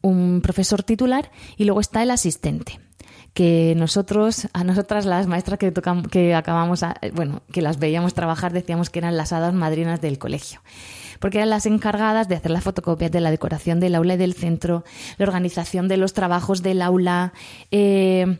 un 0.00 0.40
profesor 0.42 0.82
titular 0.82 1.30
y 1.56 1.64
luego 1.64 1.80
está 1.80 2.02
el 2.02 2.10
asistente 2.10 2.80
que 3.34 3.74
nosotros, 3.76 4.48
a 4.54 4.64
nosotras 4.64 5.04
las 5.04 5.26
maestras 5.26 5.58
que, 5.58 5.70
tocamos, 5.70 6.08
que 6.08 6.34
acabamos, 6.34 6.80
bueno, 7.12 7.42
que 7.52 7.60
las 7.60 7.78
veíamos 7.78 8.14
trabajar, 8.14 8.54
decíamos 8.54 8.88
que 8.88 8.98
eran 8.98 9.18
las 9.18 9.30
hadas 9.34 9.52
madrinas 9.52 10.00
del 10.00 10.18
colegio 10.18 10.62
porque 11.20 11.38
eran 11.38 11.50
las 11.50 11.66
encargadas 11.66 12.28
de 12.28 12.36
hacer 12.36 12.50
las 12.50 12.64
fotocopias 12.64 13.10
de 13.10 13.20
la 13.20 13.30
decoración 13.30 13.80
del 13.80 13.94
aula 13.94 14.14
y 14.14 14.16
del 14.16 14.34
centro, 14.34 14.84
la 15.18 15.26
organización 15.26 15.88
de 15.88 15.96
los 15.96 16.12
trabajos 16.12 16.62
del 16.62 16.82
aula, 16.82 17.32
eh, 17.70 18.38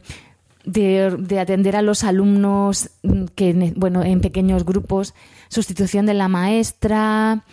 de, 0.67 1.39
atender 1.41 1.77
a 1.77 1.83
los 1.83 2.05
alumnos 2.05 2.91
que, 3.35 3.73
bueno, 3.77 4.03
en 4.03 4.21
pequeños 4.21 4.65
grupos, 4.65 5.15
sustitución 5.49 6.05
de 6.05 6.15
la 6.15 6.29
maestra. 6.29 7.45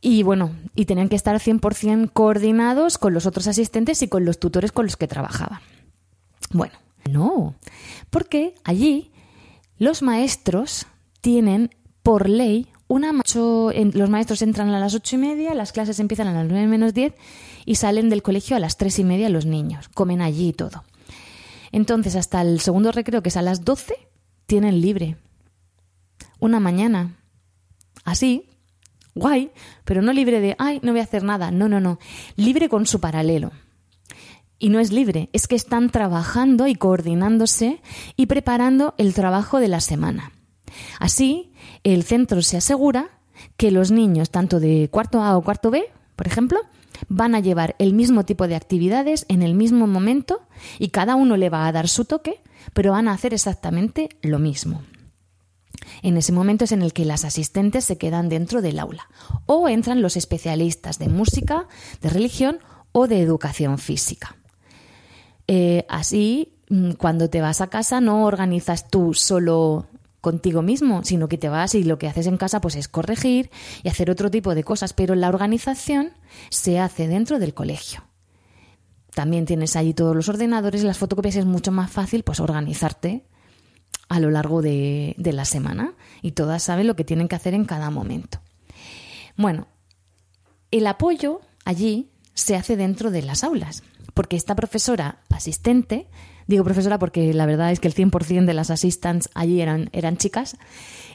Y 0.00 0.24
bueno, 0.24 0.50
y 0.74 0.86
tenían 0.86 1.08
que 1.08 1.14
estar 1.14 1.38
100% 1.38 2.10
coordinados 2.12 2.98
con 2.98 3.14
los 3.14 3.26
otros 3.26 3.46
asistentes 3.46 4.02
y 4.02 4.08
con 4.08 4.24
los 4.24 4.40
tutores 4.40 4.72
con 4.72 4.86
los 4.86 4.96
que 4.96 5.06
trabajaban. 5.06 5.60
Bueno, 6.50 6.74
no, 7.08 7.54
porque 8.10 8.54
allí 8.64 9.12
los 9.78 10.02
maestros 10.02 10.86
tienen 11.20 11.70
por 12.02 12.28
ley 12.28 12.68
una 12.88 13.12
los 13.12 14.10
maestros 14.10 14.42
entran 14.42 14.68
a 14.68 14.78
las 14.78 14.94
ocho 14.94 15.16
y 15.16 15.18
media, 15.18 15.54
las 15.54 15.72
clases 15.72 15.98
empiezan 15.98 16.26
a 16.26 16.34
las 16.34 16.46
nueve 16.46 16.66
menos 16.66 16.92
diez 16.92 17.14
y 17.64 17.76
salen 17.76 18.10
del 18.10 18.22
colegio 18.22 18.54
a 18.54 18.60
las 18.60 18.76
tres 18.76 18.98
y 18.98 19.04
media 19.04 19.30
los 19.30 19.46
niños, 19.46 19.88
comen 19.88 20.20
allí 20.20 20.48
y 20.48 20.52
todo. 20.52 20.84
Entonces, 21.72 22.14
hasta 22.16 22.42
el 22.42 22.60
segundo 22.60 22.92
recreo, 22.92 23.22
que 23.22 23.30
es 23.30 23.36
a 23.36 23.42
las 23.42 23.64
doce, 23.64 23.96
tienen 24.46 24.80
libre. 24.80 25.16
Una 26.38 26.60
mañana. 26.60 27.16
Así, 28.04 28.46
guay, 29.14 29.50
pero 29.84 30.02
no 30.02 30.12
libre 30.12 30.40
de, 30.40 30.54
ay, 30.58 30.80
no 30.82 30.92
voy 30.92 31.00
a 31.00 31.04
hacer 31.04 31.24
nada. 31.24 31.50
No, 31.50 31.68
no, 31.68 31.80
no. 31.80 31.98
Libre 32.36 32.68
con 32.68 32.86
su 32.86 33.00
paralelo. 33.00 33.50
Y 34.58 34.68
no 34.68 34.78
es 34.78 34.92
libre, 34.92 35.28
es 35.32 35.48
que 35.48 35.56
están 35.56 35.90
trabajando 35.90 36.68
y 36.68 36.76
coordinándose 36.76 37.80
y 38.16 38.26
preparando 38.26 38.94
el 38.96 39.12
trabajo 39.12 39.58
de 39.58 39.66
la 39.66 39.80
semana. 39.80 40.32
Así, 41.00 41.52
el 41.82 42.04
centro 42.04 42.42
se 42.42 42.58
asegura 42.58 43.10
que 43.56 43.72
los 43.72 43.90
niños, 43.90 44.30
tanto 44.30 44.60
de 44.60 44.88
cuarto 44.90 45.22
A 45.22 45.36
o 45.36 45.42
cuarto 45.42 45.70
B, 45.70 45.90
por 46.14 46.26
ejemplo, 46.28 46.60
van 47.12 47.34
a 47.34 47.40
llevar 47.40 47.76
el 47.78 47.92
mismo 47.92 48.24
tipo 48.24 48.48
de 48.48 48.56
actividades 48.56 49.26
en 49.28 49.42
el 49.42 49.54
mismo 49.54 49.86
momento 49.86 50.42
y 50.78 50.88
cada 50.88 51.14
uno 51.14 51.36
le 51.36 51.50
va 51.50 51.66
a 51.66 51.72
dar 51.72 51.88
su 51.88 52.04
toque, 52.04 52.40
pero 52.72 52.92
van 52.92 53.06
a 53.06 53.12
hacer 53.12 53.34
exactamente 53.34 54.08
lo 54.22 54.38
mismo. 54.38 54.82
En 56.02 56.16
ese 56.16 56.32
momento 56.32 56.64
es 56.64 56.72
en 56.72 56.82
el 56.82 56.92
que 56.92 57.04
las 57.04 57.24
asistentes 57.24 57.84
se 57.84 57.98
quedan 57.98 58.28
dentro 58.28 58.62
del 58.62 58.78
aula 58.78 59.08
o 59.46 59.68
entran 59.68 60.00
los 60.00 60.16
especialistas 60.16 60.98
de 60.98 61.08
música, 61.08 61.66
de 62.00 62.08
religión 62.08 62.58
o 62.92 63.06
de 63.06 63.20
educación 63.20 63.78
física. 63.78 64.36
Eh, 65.48 65.84
así, 65.88 66.54
mm, 66.70 66.92
cuando 66.92 67.28
te 67.28 67.40
vas 67.40 67.60
a 67.60 67.66
casa 67.66 68.00
no 68.00 68.24
organizas 68.24 68.88
tú 68.88 69.12
solo 69.12 69.86
contigo 70.22 70.62
mismo, 70.62 71.04
sino 71.04 71.28
que 71.28 71.36
te 71.36 71.50
vas 71.50 71.74
y 71.74 71.82
lo 71.82 71.98
que 71.98 72.06
haces 72.06 72.26
en 72.26 72.38
casa 72.38 72.60
pues 72.60 72.76
es 72.76 72.88
corregir 72.88 73.50
y 73.82 73.88
hacer 73.88 74.10
otro 74.10 74.30
tipo 74.30 74.54
de 74.54 74.64
cosas, 74.64 74.94
pero 74.94 75.14
la 75.14 75.28
organización 75.28 76.12
se 76.48 76.78
hace 76.78 77.08
dentro 77.08 77.38
del 77.40 77.52
colegio. 77.52 78.04
También 79.14 79.44
tienes 79.44 79.76
allí 79.76 79.92
todos 79.92 80.16
los 80.16 80.28
ordenadores 80.28 80.84
las 80.84 80.96
fotocopias 80.96 81.36
es 81.36 81.44
mucho 81.44 81.72
más 81.72 81.90
fácil 81.90 82.22
pues 82.22 82.40
organizarte 82.40 83.26
a 84.08 84.20
lo 84.20 84.30
largo 84.30 84.62
de, 84.62 85.14
de 85.18 85.32
la 85.32 85.44
semana 85.44 85.94
y 86.22 86.32
todas 86.32 86.62
saben 86.62 86.86
lo 86.86 86.96
que 86.96 87.04
tienen 87.04 87.26
que 87.26 87.36
hacer 87.36 87.52
en 87.52 87.64
cada 87.64 87.90
momento. 87.90 88.40
Bueno, 89.36 89.66
el 90.70 90.86
apoyo 90.86 91.40
allí 91.64 92.12
se 92.32 92.54
hace 92.54 92.76
dentro 92.76 93.10
de 93.10 93.22
las 93.22 93.42
aulas, 93.42 93.82
porque 94.14 94.36
esta 94.36 94.54
profesora 94.54 95.18
asistente 95.30 96.06
digo 96.46 96.64
profesora 96.64 96.98
porque 96.98 97.32
la 97.34 97.46
verdad 97.46 97.72
es 97.72 97.80
que 97.80 97.88
el 97.88 97.94
100% 97.94 98.44
de 98.44 98.54
las 98.54 98.70
assistants 98.70 99.28
allí 99.34 99.60
eran, 99.60 99.88
eran 99.92 100.16
chicas, 100.16 100.56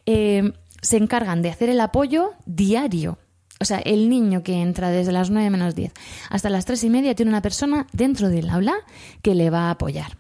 eh, 0.05 0.53
se 0.81 0.97
encargan 0.97 1.41
de 1.41 1.49
hacer 1.49 1.69
el 1.69 1.81
apoyo 1.81 2.31
diario. 2.45 3.17
O 3.59 3.65
sea, 3.65 3.79
el 3.79 4.09
niño 4.09 4.43
que 4.43 4.61
entra 4.61 4.89
desde 4.89 5.11
las 5.11 5.31
9 5.31 5.49
menos 5.49 5.73
10 5.73 5.91
hasta 6.29 6.49
las 6.49 6.65
3 6.65 6.83
y 6.83 6.89
media 6.89 7.15
tiene 7.15 7.29
una 7.29 7.41
persona 7.41 7.87
dentro 7.91 8.29
del 8.29 8.49
aula 8.49 8.75
que 9.21 9.33
le 9.33 9.49
va 9.49 9.67
a 9.67 9.71
apoyar. 9.71 10.17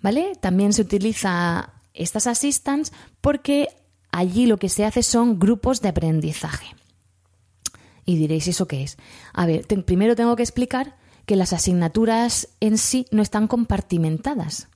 ¿Vale? 0.00 0.32
También 0.40 0.72
se 0.72 0.82
utiliza 0.82 1.74
estas 1.94 2.26
assistants 2.26 2.92
porque 3.20 3.68
allí 4.10 4.46
lo 4.46 4.58
que 4.58 4.68
se 4.68 4.84
hace 4.84 5.02
son 5.02 5.38
grupos 5.38 5.80
de 5.80 5.90
aprendizaje. 5.90 6.74
Y 8.04 8.16
diréis, 8.16 8.48
¿eso 8.48 8.66
qué 8.66 8.82
es? 8.82 8.96
A 9.32 9.46
ver, 9.46 9.66
primero 9.84 10.16
tengo 10.16 10.34
que 10.34 10.42
explicar 10.42 10.96
que 11.26 11.36
las 11.36 11.52
asignaturas 11.52 12.48
en 12.60 12.78
sí 12.78 13.06
no 13.10 13.22
están 13.22 13.48
compartimentadas. 13.48 14.68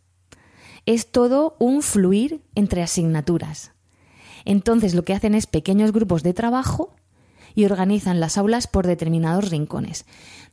Es 0.85 1.11
todo 1.11 1.57
un 1.59 1.83
fluir 1.83 2.43
entre 2.55 2.83
asignaturas. 2.83 3.73
Entonces 4.45 4.95
lo 4.95 5.05
que 5.05 5.15
hacen 5.15 5.35
es 5.35 5.47
pequeños 5.47 5.93
grupos 5.93 6.23
de 6.23 6.35
trabajo 6.35 6.95
y 7.57 7.65
organizan 7.65 8.21
las 8.21 8.39
aulas 8.39 8.69
por 8.69 8.87
determinados 8.87 9.51
rincones, 9.51 10.05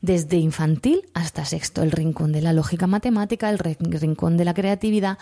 desde 0.02 0.38
infantil 0.38 1.04
hasta 1.14 1.46
sexto, 1.46 1.84
el 1.84 1.92
rincón 1.92 2.32
de 2.32 2.42
la 2.42 2.54
lógica 2.54 2.88
matemática, 2.88 3.50
el 3.50 3.60
rincón 3.60 4.38
de 4.38 4.46
la 4.46 4.54
creatividad, 4.54 5.18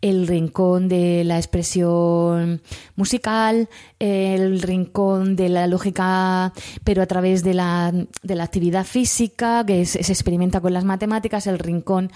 el 0.00 0.26
rincón 0.26 0.88
de 0.88 1.24
la 1.24 1.36
expresión 1.36 2.62
musical, 2.96 3.68
el 3.98 4.60
rincón 4.62 5.36
de 5.36 5.50
la 5.50 5.66
lógica, 5.66 6.52
pero 6.84 7.02
a 7.02 7.06
través 7.06 7.44
de 7.44 7.54
la, 7.54 7.92
de 8.22 8.34
la 8.34 8.44
actividad 8.44 8.84
física, 8.84 9.64
que 9.64 9.84
se 9.86 10.00
experimenta 10.00 10.60
con 10.60 10.72
las 10.72 10.84
matemáticas, 10.84 11.46
el 11.46 11.58
rincón 11.58 12.10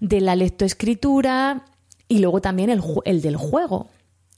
de 0.00 0.20
la 0.20 0.36
lectoescritura 0.36 1.64
y 2.08 2.18
luego 2.18 2.40
también 2.40 2.70
el, 2.70 2.82
el 3.04 3.22
del 3.22 3.36
juego 3.36 3.88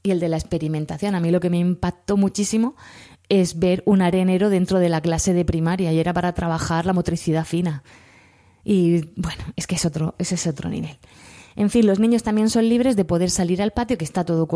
y 0.03 0.11
el 0.11 0.19
de 0.19 0.29
la 0.29 0.37
experimentación. 0.37 1.15
A 1.15 1.19
mí 1.19 1.31
lo 1.31 1.39
que 1.39 1.49
me 1.49 1.59
impactó 1.59 2.17
muchísimo 2.17 2.75
es 3.29 3.59
ver 3.59 3.83
un 3.85 4.01
arenero 4.01 4.49
dentro 4.49 4.79
de 4.79 4.89
la 4.89 5.01
clase 5.01 5.33
de 5.33 5.45
primaria 5.45 5.91
y 5.91 5.99
era 5.99 6.13
para 6.13 6.33
trabajar 6.33 6.85
la 6.85 6.93
motricidad 6.93 7.45
fina. 7.45 7.83
Y 8.63 9.09
bueno, 9.15 9.43
es 9.55 9.67
que 9.67 9.75
es 9.75 9.85
otro, 9.85 10.15
ese 10.17 10.35
es 10.35 10.47
otro 10.47 10.69
nivel. 10.69 10.97
En 11.55 11.69
fin, 11.71 11.87
los 11.87 11.99
niños 11.99 12.21
también 12.21 12.49
son 12.49 12.69
libres 12.69 12.95
de 12.95 13.03
poder 13.03 13.31
salir 13.31 13.61
al 13.61 13.71
patio, 13.71 13.97
que 13.97 14.05
está 14.05 14.23
todo 14.23 14.47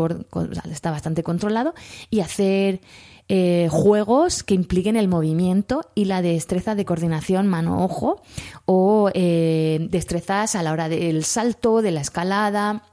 está 0.70 0.90
bastante 0.92 1.24
controlado, 1.24 1.74
y 2.10 2.20
hacer 2.20 2.80
eh, 3.28 3.68
juegos 3.70 4.44
que 4.44 4.54
impliquen 4.54 4.96
el 4.96 5.08
movimiento 5.08 5.80
y 5.94 6.04
la 6.04 6.22
destreza 6.22 6.74
de 6.74 6.84
coordinación 6.84 7.48
mano-ojo 7.48 8.22
o 8.66 9.10
eh, 9.14 9.86
destrezas 9.90 10.54
a 10.54 10.62
la 10.62 10.72
hora 10.72 10.88
del 10.88 11.24
salto, 11.24 11.82
de 11.82 11.90
la 11.90 12.00
escalada. 12.00 12.84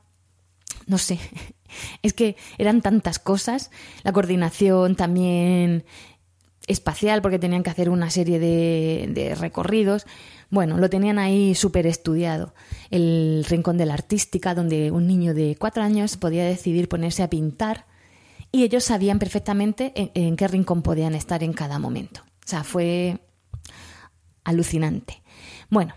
No 0.88 0.98
sé, 0.98 1.20
es 2.04 2.14
que 2.14 2.36
eran 2.58 2.82
tantas 2.82 3.20
cosas, 3.20 3.72
la 4.04 4.14
coordinación 4.14 4.96
también 4.96 5.84
espacial, 6.70 7.22
porque 7.22 7.40
tenían 7.40 7.64
que 7.64 7.72
hacer 7.72 7.90
una 7.90 8.10
serie 8.10 8.40
de, 8.40 9.36
recorridos. 9.40 10.06
Bueno, 10.52 10.78
lo 10.78 10.90
tenían 10.90 11.18
ahí 11.18 11.56
súper 11.56 11.88
estudiado. 11.88 12.54
El 12.92 13.46
rincón 13.50 13.78
de 13.78 13.88
la 13.88 13.96
artística, 13.96 14.54
donde 14.54 14.92
un 14.92 15.08
niño 15.08 15.34
de 15.34 15.56
cuatro 15.60 15.84
años 15.84 16.16
podía 16.16 16.46
decidir 16.46 16.88
ponerse 16.88 17.24
a 17.24 17.30
pintar 17.30 17.86
y 18.52 18.64
ellos 18.64 18.84
sabían 18.84 19.20
perfectamente 19.20 19.94
en, 19.96 20.36
qué 20.36 20.48
rincón 20.48 20.82
podían 20.82 21.16
estar 21.16 21.44
en 21.44 21.54
cada 21.54 21.80
momento. 21.80 22.22
O 22.22 22.48
sea, 22.48 22.64
fue 22.64 23.20
alucinante. 24.44 25.22
Bueno, 25.70 25.94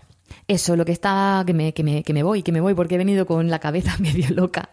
eso, 0.47 0.75
lo 0.75 0.85
que 0.85 0.91
está, 0.91 1.43
que 1.45 1.53
me, 1.53 1.73
que 1.73 1.83
me, 1.83 2.03
que 2.03 2.13
me 2.13 2.23
voy, 2.23 2.43
que 2.43 2.51
me 2.51 2.61
voy 2.61 2.73
porque 2.73 2.95
he 2.95 2.97
venido 2.99 3.25
con 3.25 3.49
la 3.49 3.59
cabeza 3.59 3.95
medio 3.99 4.29
loca. 4.29 4.69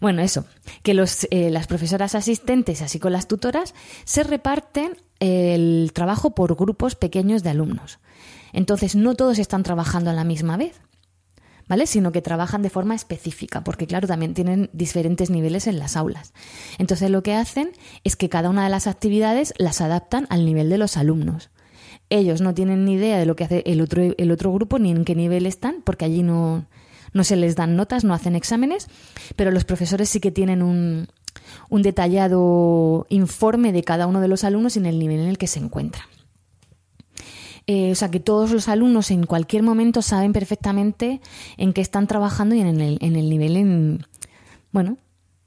Bueno, 0.00 0.22
eso, 0.22 0.46
que 0.82 0.94
los, 0.94 1.26
eh, 1.30 1.50
las 1.50 1.66
profesoras 1.66 2.14
asistentes, 2.14 2.80
así 2.80 2.98
con 2.98 3.12
las 3.12 3.28
tutoras, 3.28 3.74
se 4.04 4.22
reparten 4.22 4.96
el 5.18 5.92
trabajo 5.92 6.34
por 6.34 6.56
grupos 6.56 6.94
pequeños 6.94 7.42
de 7.42 7.50
alumnos. 7.50 7.98
Entonces, 8.52 8.96
no 8.96 9.14
todos 9.14 9.38
están 9.38 9.62
trabajando 9.62 10.10
a 10.10 10.14
la 10.14 10.24
misma 10.24 10.56
vez, 10.56 10.80
¿vale? 11.68 11.86
Sino 11.86 12.12
que 12.12 12.22
trabajan 12.22 12.62
de 12.62 12.70
forma 12.70 12.94
específica, 12.94 13.62
porque 13.62 13.86
claro, 13.86 14.08
también 14.08 14.32
tienen 14.32 14.70
diferentes 14.72 15.28
niveles 15.28 15.66
en 15.66 15.78
las 15.78 15.96
aulas. 15.96 16.32
Entonces, 16.78 17.10
lo 17.10 17.22
que 17.22 17.34
hacen 17.34 17.70
es 18.02 18.16
que 18.16 18.30
cada 18.30 18.48
una 18.48 18.64
de 18.64 18.70
las 18.70 18.86
actividades 18.86 19.52
las 19.58 19.82
adaptan 19.82 20.26
al 20.30 20.46
nivel 20.46 20.70
de 20.70 20.78
los 20.78 20.96
alumnos. 20.96 21.50
Ellos 22.08 22.40
no 22.40 22.54
tienen 22.54 22.86
ni 22.86 22.94
idea 22.94 23.18
de 23.18 23.26
lo 23.26 23.36
que 23.36 23.44
hace 23.44 23.62
el 23.66 23.82
otro, 23.82 24.02
el 24.16 24.30
otro 24.32 24.52
grupo 24.52 24.78
ni 24.78 24.90
en 24.90 25.04
qué 25.04 25.14
nivel 25.14 25.46
están, 25.46 25.82
porque 25.84 26.06
allí 26.06 26.22
no, 26.22 26.66
no 27.12 27.24
se 27.24 27.36
les 27.36 27.56
dan 27.56 27.76
notas, 27.76 28.04
no 28.04 28.14
hacen 28.14 28.36
exámenes, 28.36 28.88
pero 29.36 29.50
los 29.50 29.64
profesores 29.64 30.08
sí 30.08 30.20
que 30.20 30.30
tienen 30.30 30.62
un, 30.62 31.08
un 31.68 31.82
detallado 31.82 33.06
informe 33.08 33.72
de 33.72 33.82
cada 33.82 34.06
uno 34.06 34.20
de 34.20 34.28
los 34.28 34.44
alumnos 34.44 34.76
en 34.76 34.86
el 34.86 34.98
nivel 34.98 35.20
en 35.20 35.28
el 35.28 35.38
que 35.38 35.46
se 35.46 35.58
encuentran. 35.58 36.06
Eh, 37.66 37.92
o 37.92 37.94
sea 37.94 38.10
que 38.10 38.20
todos 38.20 38.50
los 38.50 38.68
alumnos 38.68 39.10
en 39.10 39.26
cualquier 39.26 39.62
momento 39.62 40.02
saben 40.02 40.32
perfectamente 40.32 41.20
en 41.56 41.72
qué 41.72 41.80
están 41.80 42.06
trabajando 42.06 42.54
y 42.54 42.60
en 42.60 42.80
el, 42.80 42.98
en 43.00 43.16
el 43.16 43.30
nivel 43.30 43.56
en. 43.56 44.06
Bueno, 44.72 44.96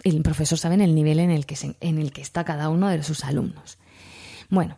el 0.04 0.22
profesor 0.22 0.58
sabe 0.58 0.76
en 0.76 0.82
el 0.82 0.96
nivel 0.96 1.20
en 1.20 1.32
el 1.32 1.46
que, 1.46 1.58
en 1.82 1.98
el 1.98 2.14
que 2.14 2.22
está 2.22 2.46
cada 2.46 2.70
uno 2.70 2.88
de 2.88 3.04
sus 3.04 3.26
alumnos. 3.26 3.78
Bueno, 4.50 4.78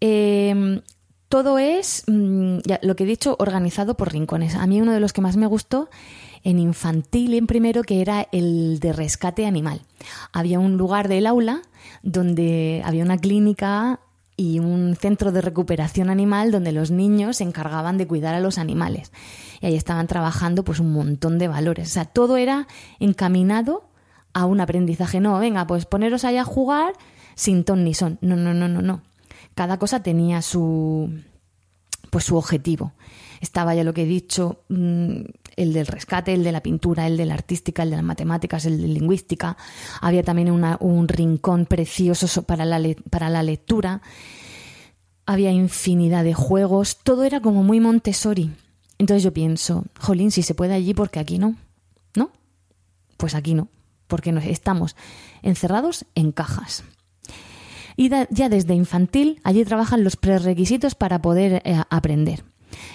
eh, 0.00 0.80
todo 1.28 1.58
es, 1.58 2.04
mm, 2.06 2.58
ya, 2.64 2.80
lo 2.82 2.96
que 2.96 3.04
he 3.04 3.06
dicho, 3.06 3.36
organizado 3.38 3.96
por 3.96 4.12
rincones. 4.12 4.54
A 4.54 4.66
mí 4.66 4.80
uno 4.80 4.92
de 4.92 5.00
los 5.00 5.12
que 5.12 5.20
más 5.20 5.36
me 5.36 5.46
gustó 5.46 5.88
en 6.44 6.58
infantil, 6.58 7.34
en 7.34 7.46
primero, 7.46 7.82
que 7.82 8.00
era 8.00 8.28
el 8.32 8.80
de 8.80 8.92
rescate 8.92 9.46
animal. 9.46 9.82
Había 10.32 10.58
un 10.58 10.76
lugar 10.76 11.08
del 11.08 11.26
aula 11.26 11.62
donde 12.02 12.82
había 12.84 13.04
una 13.04 13.18
clínica 13.18 14.00
y 14.36 14.60
un 14.60 14.96
centro 14.96 15.32
de 15.32 15.40
recuperación 15.40 16.10
animal 16.10 16.52
donde 16.52 16.70
los 16.72 16.92
niños 16.92 17.38
se 17.38 17.44
encargaban 17.44 17.98
de 17.98 18.06
cuidar 18.06 18.34
a 18.34 18.40
los 18.40 18.56
animales. 18.56 19.10
Y 19.60 19.66
ahí 19.66 19.74
estaban 19.74 20.06
trabajando 20.06 20.62
pues 20.64 20.78
un 20.78 20.92
montón 20.92 21.38
de 21.38 21.48
valores. 21.48 21.88
O 21.88 21.92
sea, 21.92 22.04
todo 22.04 22.36
era 22.36 22.68
encaminado 23.00 23.88
a 24.32 24.46
un 24.46 24.60
aprendizaje. 24.60 25.18
No, 25.18 25.38
venga, 25.40 25.66
pues 25.66 25.86
poneros 25.86 26.24
allá 26.24 26.42
a 26.42 26.44
jugar 26.44 26.94
sin 27.34 27.64
ton 27.64 27.84
ni 27.84 27.94
son. 27.94 28.18
No, 28.20 28.36
no, 28.36 28.54
no, 28.54 28.68
no, 28.68 28.80
no. 28.80 29.02
Cada 29.58 29.76
cosa 29.76 30.04
tenía 30.04 30.40
su 30.40 31.10
pues 32.10 32.22
su 32.22 32.36
objetivo. 32.36 32.92
Estaba 33.40 33.74
ya 33.74 33.82
lo 33.82 33.92
que 33.92 34.04
he 34.04 34.06
dicho, 34.06 34.62
mm, 34.68 35.22
el 35.56 35.72
del 35.72 35.88
rescate, 35.88 36.32
el 36.32 36.44
de 36.44 36.52
la 36.52 36.62
pintura, 36.62 37.08
el 37.08 37.16
de 37.16 37.26
la 37.26 37.34
artística, 37.34 37.82
el 37.82 37.90
de 37.90 37.96
las 37.96 38.04
matemáticas, 38.04 38.66
el 38.66 38.80
de 38.80 38.86
lingüística. 38.86 39.56
Había 40.00 40.22
también 40.22 40.52
un 40.52 41.08
rincón 41.08 41.66
precioso 41.66 42.44
para 42.44 42.64
la, 42.64 42.80
para 43.10 43.30
la 43.30 43.42
lectura. 43.42 44.00
Había 45.26 45.50
infinidad 45.50 46.22
de 46.22 46.34
juegos. 46.34 46.98
Todo 47.02 47.24
era 47.24 47.40
como 47.40 47.64
muy 47.64 47.80
Montessori. 47.80 48.52
Entonces 48.96 49.24
yo 49.24 49.32
pienso, 49.32 49.86
jolín, 49.98 50.30
si 50.30 50.44
se 50.44 50.54
puede 50.54 50.74
allí, 50.74 50.94
porque 50.94 51.18
aquí 51.18 51.40
no? 51.40 51.56
¿No? 52.14 52.30
Pues 53.16 53.34
aquí 53.34 53.54
no, 53.54 53.66
porque 54.06 54.30
nos 54.30 54.44
estamos 54.44 54.94
encerrados 55.42 56.04
en 56.14 56.30
cajas. 56.30 56.84
Y 57.98 58.10
ya 58.10 58.48
desde 58.48 58.74
infantil, 58.74 59.40
allí 59.42 59.64
trabajan 59.64 60.04
los 60.04 60.14
prerequisitos 60.14 60.94
para 60.94 61.20
poder 61.20 61.62
eh, 61.64 61.82
aprender. 61.90 62.44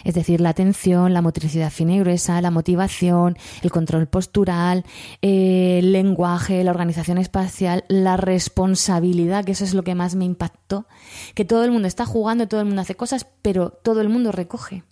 Es 0.05 0.13
decir, 0.15 0.39
la 0.39 0.47
atención, 0.47 1.13
la 1.13 1.21
motricidad 1.21 1.71
fina 1.71 1.95
y 1.95 1.99
gruesa, 1.99 2.39
la 2.39 2.51
motivación, 2.51 3.35
el 3.63 3.69
control 3.69 4.07
postural, 4.07 4.85
eh, 5.21 5.79
el 5.79 5.91
lenguaje, 5.91 6.63
la 6.63 6.71
organización 6.71 7.17
espacial, 7.17 7.83
la 7.89 8.15
responsabilidad, 8.15 9.43
que 9.43 9.51
eso 9.51 9.65
es 9.65 9.73
lo 9.73 9.83
que 9.83 9.93
más 9.93 10.15
me 10.15 10.23
impactó, 10.23 10.87
que 11.35 11.43
todo 11.43 11.65
el 11.65 11.71
mundo 11.71 11.89
está 11.89 12.05
jugando, 12.05 12.47
todo 12.47 12.61
el 12.61 12.67
mundo 12.67 12.81
hace 12.81 12.95
cosas, 12.95 13.27
pero 13.41 13.71
todo 13.71 13.99
el 13.99 14.07
mundo 14.07 14.31
recoge. 14.31 14.83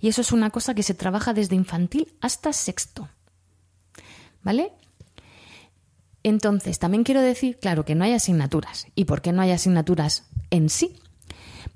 Y 0.00 0.08
eso 0.08 0.20
es 0.20 0.32
una 0.32 0.50
cosa 0.50 0.74
que 0.74 0.82
se 0.82 0.92
trabaja 0.92 1.32
desde 1.32 1.56
infantil 1.56 2.12
hasta 2.20 2.52
sexto. 2.52 3.08
¿Vale? 4.42 4.72
Entonces, 6.22 6.78
también 6.78 7.04
quiero 7.04 7.22
decir, 7.22 7.58
claro, 7.58 7.84
que 7.84 7.94
no 7.94 8.04
hay 8.04 8.12
asignaturas. 8.12 8.86
¿Y 8.94 9.04
por 9.04 9.22
qué 9.22 9.32
no 9.32 9.42
hay 9.42 9.52
asignaturas 9.52 10.24
en 10.50 10.68
sí? 10.68 10.96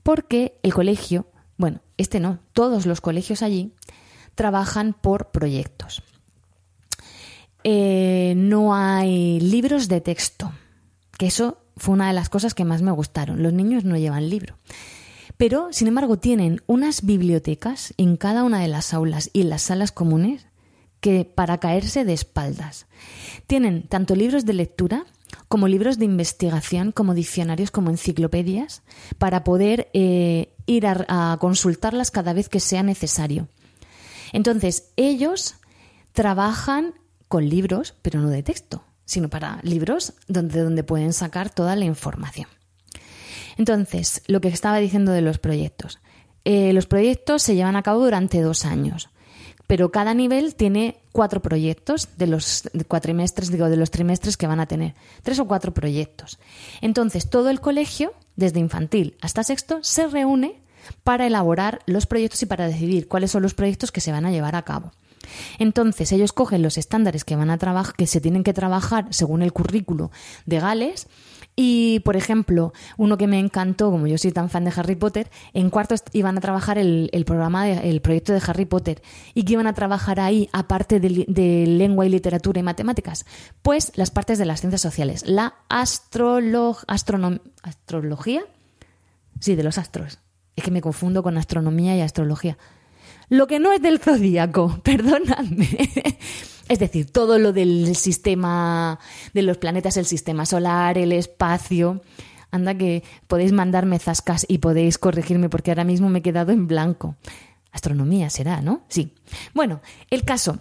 Porque 0.02 0.58
el 0.62 0.74
colegio 0.74 1.26
bueno, 1.56 1.80
este 1.96 2.20
no, 2.20 2.40
todos 2.52 2.86
los 2.86 3.00
colegios 3.00 3.42
allí 3.42 3.72
trabajan 4.34 4.94
por 4.94 5.30
proyectos. 5.30 6.02
Eh, 7.62 8.34
no 8.36 8.74
hay 8.74 9.40
libros 9.40 9.88
de 9.88 10.00
texto, 10.00 10.52
que 11.16 11.26
eso 11.26 11.58
fue 11.76 11.94
una 11.94 12.08
de 12.08 12.12
las 12.12 12.28
cosas 12.28 12.54
que 12.54 12.64
más 12.64 12.82
me 12.82 12.90
gustaron. 12.90 13.42
Los 13.42 13.52
niños 13.52 13.84
no 13.84 13.96
llevan 13.96 14.28
libro. 14.28 14.58
Pero, 15.36 15.68
sin 15.72 15.88
embargo, 15.88 16.18
tienen 16.18 16.62
unas 16.66 17.04
bibliotecas 17.04 17.94
en 17.96 18.16
cada 18.16 18.44
una 18.44 18.60
de 18.60 18.68
las 18.68 18.92
aulas 18.94 19.30
y 19.32 19.42
en 19.42 19.50
las 19.50 19.62
salas 19.62 19.92
comunes 19.92 20.46
que 21.04 21.26
para 21.26 21.58
caerse 21.58 22.06
de 22.06 22.14
espaldas. 22.14 22.86
Tienen 23.46 23.82
tanto 23.82 24.16
libros 24.16 24.46
de 24.46 24.54
lectura 24.54 25.04
como 25.48 25.68
libros 25.68 25.98
de 25.98 26.06
investigación, 26.06 26.92
como 26.92 27.12
diccionarios, 27.12 27.70
como 27.70 27.90
enciclopedias, 27.90 28.82
para 29.18 29.44
poder 29.44 29.90
eh, 29.92 30.54
ir 30.64 30.86
a, 30.86 31.36
consultarlas 31.38 32.10
cada 32.10 32.32
vez 32.32 32.48
que 32.48 32.58
sea 32.58 32.82
necesario. 32.82 33.48
Entonces, 34.32 34.92
ellos 34.96 35.56
trabajan 36.14 36.94
con 37.28 37.50
libros, 37.50 37.94
pero 38.00 38.20
no 38.20 38.30
de 38.30 38.42
texto, 38.42 38.82
sino 39.04 39.28
para 39.28 39.60
libros 39.62 40.14
donde, 40.26 40.62
donde 40.62 40.84
pueden 40.84 41.12
sacar 41.12 41.50
toda 41.50 41.76
la 41.76 41.84
información. 41.84 42.48
Entonces, 43.58 44.22
lo 44.26 44.40
que 44.40 44.48
estaba 44.48 44.78
diciendo 44.78 45.12
de 45.12 45.20
los 45.20 45.36
proyectos. 45.36 45.98
Eh, 46.46 46.72
los 46.72 46.86
proyectos 46.86 47.42
se 47.42 47.56
llevan 47.56 47.76
a 47.76 47.82
cabo 47.82 48.02
durante 48.02 48.40
dos 48.40 48.64
años 48.64 49.10
pero 49.66 49.90
cada 49.90 50.14
nivel 50.14 50.54
tiene 50.54 50.96
cuatro 51.12 51.40
proyectos 51.40 52.08
de 52.16 52.26
los 52.26 52.68
cuatrimestres, 52.88 53.50
digo, 53.50 53.68
de 53.68 53.76
los 53.76 53.90
trimestres 53.90 54.36
que 54.36 54.46
van 54.46 54.60
a 54.60 54.66
tener, 54.66 54.94
tres 55.22 55.38
o 55.38 55.46
cuatro 55.46 55.72
proyectos. 55.72 56.38
Entonces, 56.80 57.30
todo 57.30 57.50
el 57.50 57.60
colegio, 57.60 58.12
desde 58.36 58.60
infantil 58.60 59.16
hasta 59.20 59.42
sexto, 59.42 59.78
se 59.82 60.06
reúne 60.08 60.60
para 61.02 61.26
elaborar 61.26 61.80
los 61.86 62.06
proyectos 62.06 62.42
y 62.42 62.46
para 62.46 62.66
decidir 62.66 63.08
cuáles 63.08 63.30
son 63.30 63.42
los 63.42 63.54
proyectos 63.54 63.92
que 63.92 64.00
se 64.00 64.12
van 64.12 64.26
a 64.26 64.30
llevar 64.30 64.56
a 64.56 64.62
cabo. 64.62 64.92
Entonces, 65.58 66.12
ellos 66.12 66.32
cogen 66.32 66.62
los 66.62 66.76
estándares 66.76 67.24
que 67.24 67.36
van 67.36 67.50
a 67.50 67.58
trabajar, 67.58 67.94
que 67.94 68.06
se 68.06 68.20
tienen 68.20 68.44
que 68.44 68.52
trabajar 68.52 69.06
según 69.10 69.42
el 69.42 69.52
currículo 69.52 70.10
de 70.46 70.60
Gales 70.60 71.06
y, 71.56 72.00
por 72.00 72.16
ejemplo, 72.16 72.72
uno 72.96 73.16
que 73.16 73.28
me 73.28 73.38
encantó, 73.38 73.90
como 73.90 74.08
yo 74.08 74.18
soy 74.18 74.32
tan 74.32 74.50
fan 74.50 74.64
de 74.64 74.72
Harry 74.74 74.96
Potter, 74.96 75.30
en 75.52 75.70
cuarto 75.70 75.94
iban 76.12 76.36
a 76.36 76.40
trabajar 76.40 76.78
el, 76.78 77.10
programa, 77.24 77.70
el 77.70 78.00
proyecto 78.00 78.32
de 78.32 78.42
Harry 78.44 78.64
Potter. 78.64 79.02
¿Y 79.34 79.44
qué 79.44 79.52
iban 79.52 79.68
a 79.68 79.72
trabajar 79.72 80.18
ahí, 80.18 80.48
aparte 80.52 80.98
de, 80.98 81.64
lengua 81.66 82.06
y 82.06 82.08
literatura 82.08 82.58
y 82.58 82.64
matemáticas? 82.64 83.24
Pues 83.62 83.92
las 83.94 84.10
partes 84.10 84.38
de 84.38 84.46
las 84.46 84.60
ciencias 84.60 84.80
sociales. 84.80 85.24
La 85.26 85.54
astrología. 85.68 87.04
Sí, 89.38 89.54
de 89.54 89.62
los 89.62 89.78
astros. 89.78 90.18
Es 90.56 90.64
que 90.64 90.72
me 90.72 90.80
confundo 90.80 91.22
con 91.22 91.38
astronomía 91.38 91.96
y 91.96 92.00
astrología. 92.00 92.58
Lo 93.28 93.46
que 93.46 93.60
no 93.60 93.72
es 93.72 93.80
del 93.80 94.00
zodíaco, 94.00 94.80
perdonadme. 94.84 95.68
Es 96.68 96.78
decir, 96.78 97.10
todo 97.10 97.38
lo 97.38 97.52
del 97.52 97.94
sistema, 97.94 98.98
de 99.32 99.42
los 99.42 99.58
planetas, 99.58 99.96
el 99.96 100.06
sistema 100.06 100.46
solar, 100.46 100.96
el 100.98 101.12
espacio. 101.12 102.02
Anda 102.50 102.74
que 102.74 103.02
podéis 103.26 103.52
mandarme 103.52 103.98
zascas 103.98 104.46
y 104.48 104.58
podéis 104.58 104.96
corregirme 104.98 105.48
porque 105.48 105.70
ahora 105.70 105.84
mismo 105.84 106.08
me 106.08 106.20
he 106.20 106.22
quedado 106.22 106.52
en 106.52 106.66
blanco. 106.66 107.16
Astronomía 107.72 108.30
será, 108.30 108.60
¿no? 108.62 108.84
Sí. 108.88 109.12
Bueno, 109.52 109.80
el 110.10 110.24
caso 110.24 110.58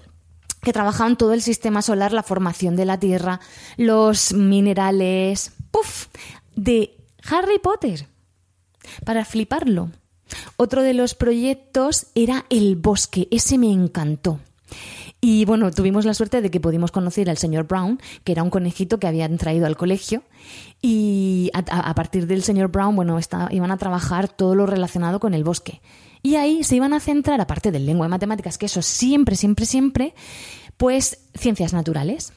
que 0.62 0.74
trabajaban 0.74 1.18
todo 1.18 1.34
el 1.34 1.42
sistema 1.42 1.82
solar, 1.82 2.14
la 2.14 2.24
formación 2.24 2.76
de 2.76 2.86
la 2.86 3.00
Tierra, 3.00 3.40
los 3.78 4.34
minerales, 4.34 5.52
¡puf! 5.72 6.08
de 6.56 6.98
Harry 7.30 7.60
Potter. 7.60 8.08
Para 9.06 9.26
fliparlo. 9.26 9.92
Otro 10.58 10.82
de 10.82 10.94
los 10.94 11.16
proyectos 11.16 12.08
era 12.16 12.46
el 12.50 12.76
bosque, 12.76 13.28
ese 13.32 13.58
me 13.58 13.72
encantó. 13.72 14.40
Y 15.26 15.46
bueno, 15.46 15.72
tuvimos 15.72 16.04
la 16.04 16.14
suerte 16.14 16.42
de 16.42 16.52
que 16.52 16.60
pudimos 16.60 16.92
conocer 16.92 17.30
al 17.30 17.38
señor 17.38 17.66
Brown, 17.66 17.98
que 18.26 18.34
era 18.34 18.44
un 18.44 18.50
conejito 18.50 19.00
que 19.00 19.08
habían 19.08 19.38
traído 19.38 19.66
al 19.66 19.78
colegio. 19.78 20.22
Y 20.82 21.50
a, 21.54 21.96
partir 21.96 22.28
del 22.28 22.44
señor 22.44 22.72
Brown, 22.72 22.94
bueno, 22.94 23.18
iban 23.52 23.72
a 23.72 23.78
trabajar 23.78 24.28
todo 24.28 24.54
lo 24.54 24.66
relacionado 24.66 25.22
con 25.22 25.34
el 25.34 25.46
bosque. 25.46 25.82
Y 26.24 26.36
ahí 26.36 26.66
se 26.66 26.76
iban 26.76 26.92
a 26.92 27.00
centrar, 27.00 27.40
aparte 27.40 27.72
del 27.72 27.86
lengua 27.86 28.08
y 28.08 28.10
matemáticas, 28.10 28.58
que 28.58 28.66
eso 28.66 28.82
siempre, 28.82 29.38
siempre, 29.38 29.66
siempre, 29.66 30.14
pues 30.76 31.20
ciencias 31.36 31.72
naturales. 31.72 32.34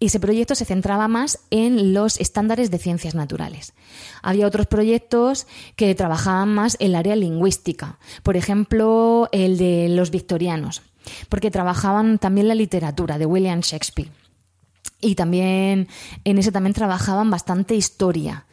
Y 0.00 0.06
ese 0.06 0.20
proyecto 0.20 0.54
se 0.54 0.64
centraba 0.64 1.08
más 1.08 1.40
en 1.50 1.92
los 1.92 2.18
estándares 2.20 2.70
de 2.70 2.78
ciencias 2.78 3.14
naturales. 3.14 3.74
Había 4.22 4.46
otros 4.46 4.66
proyectos 4.66 5.46
que 5.76 5.94
trabajaban 5.94 6.54
más 6.54 6.78
el 6.80 6.94
área 6.94 7.16
lingüística, 7.16 7.98
por 8.22 8.38
ejemplo, 8.38 9.28
el 9.30 9.58
de 9.58 9.90
los 9.90 10.10
victorianos 10.10 10.80
porque 11.28 11.50
trabajaban 11.50 12.18
también 12.18 12.48
la 12.48 12.54
literatura 12.54 13.18
de 13.18 13.26
William 13.26 13.60
Shakespeare. 13.60 14.10
Y 15.00 15.14
también 15.14 15.88
en 16.24 16.38
ese 16.38 16.52
también 16.52 16.74
trabajaban 16.74 17.30
bastante 17.30 17.74
historia. 17.74 18.46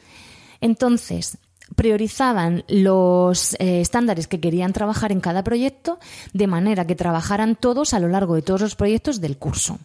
Entonces, 0.61 1.37
priorizaban 1.75 2.63
los 2.67 3.55
eh, 3.55 3.81
estándares 3.81 4.27
que 4.27 4.39
querían 4.39 4.73
trabajar 4.73 5.11
en 5.11 5.21
cada 5.21 5.43
proyecto 5.43 5.99
de 6.33 6.47
manera 6.47 6.85
que 6.85 6.95
trabajaran 6.95 7.55
todos 7.55 7.93
a 7.93 7.99
lo 7.99 8.07
largo 8.07 8.35
de 8.35 8.41
todos 8.41 8.61
los 8.61 8.75
proyectos 8.75 9.21
del 9.21 9.37
curso. 9.37 9.79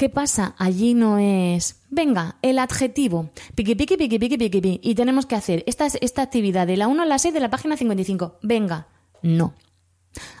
¿Qué 0.00 0.08
pasa? 0.08 0.54
Allí 0.56 0.94
no 0.94 1.18
es, 1.18 1.82
venga, 1.90 2.36
el 2.40 2.58
adjetivo, 2.58 3.28
piqui, 3.54 3.74
piqui, 3.74 3.98
piqui, 3.98 4.18
piqui, 4.18 4.38
piqui, 4.38 4.60
piqui, 4.60 4.80
y 4.82 4.94
tenemos 4.94 5.26
que 5.26 5.34
hacer 5.34 5.62
esta, 5.66 5.88
esta 6.00 6.22
actividad 6.22 6.66
de 6.66 6.78
la 6.78 6.88
1 6.88 7.02
a 7.02 7.04
la 7.04 7.18
6 7.18 7.34
de 7.34 7.40
la 7.40 7.50
página 7.50 7.76
55. 7.76 8.38
Venga, 8.40 8.86
no. 9.20 9.52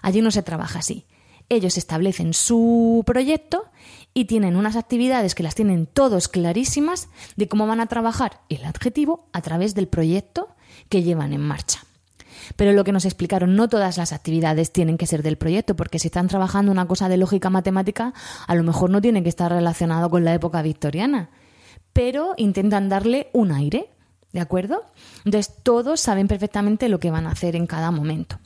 Allí 0.02 0.22
no 0.22 0.30
se 0.30 0.42
trabaja 0.42 0.80
así. 0.80 1.06
Ellos 1.48 1.76
establecen 1.78 2.32
su 2.32 3.02
proyecto 3.04 3.64
y 4.14 4.26
tienen 4.26 4.56
unas 4.56 4.76
actividades 4.76 5.34
que 5.34 5.42
las 5.42 5.54
tienen 5.54 5.86
todos 5.86 6.28
clarísimas 6.28 7.08
de 7.36 7.48
cómo 7.48 7.66
van 7.66 7.80
a 7.80 7.86
trabajar 7.86 8.40
el 8.48 8.64
adjetivo 8.64 9.28
a 9.32 9.42
través 9.42 9.74
del 9.74 9.88
proyecto 9.88 10.48
que 10.88 11.02
llevan 11.02 11.32
en 11.32 11.40
marcha. 11.40 11.80
Pero 12.56 12.72
lo 12.72 12.84
que 12.84 12.92
nos 12.92 13.04
explicaron, 13.04 13.56
no 13.56 13.68
todas 13.68 13.96
las 13.98 14.12
actividades 14.12 14.72
tienen 14.72 14.98
que 14.98 15.06
ser 15.06 15.22
del 15.22 15.38
proyecto, 15.38 15.76
porque 15.76 15.98
si 15.98 16.08
están 16.08 16.28
trabajando 16.28 16.72
una 16.72 16.86
cosa 16.86 17.08
de 17.08 17.16
lógica 17.16 17.50
matemática, 17.50 18.12
a 18.46 18.54
lo 18.54 18.62
mejor 18.62 18.90
no 18.90 19.00
tiene 19.00 19.22
que 19.22 19.28
estar 19.28 19.50
relacionado 19.50 20.10
con 20.10 20.24
la 20.24 20.34
época 20.34 20.62
victoriana. 20.62 21.30
Pero 21.92 22.34
intentan 22.36 22.88
darle 22.88 23.28
un 23.32 23.52
aire. 23.52 23.90
¿De 24.32 24.38
acuerdo? 24.38 24.84
Entonces, 25.24 25.52
todos 25.64 26.00
saben 26.00 26.28
perfectamente 26.28 26.88
lo 26.88 27.00
que 27.00 27.10
van 27.10 27.26
a 27.26 27.32
hacer 27.32 27.56
en 27.56 27.66
cada 27.66 27.90
momento. 27.90 28.38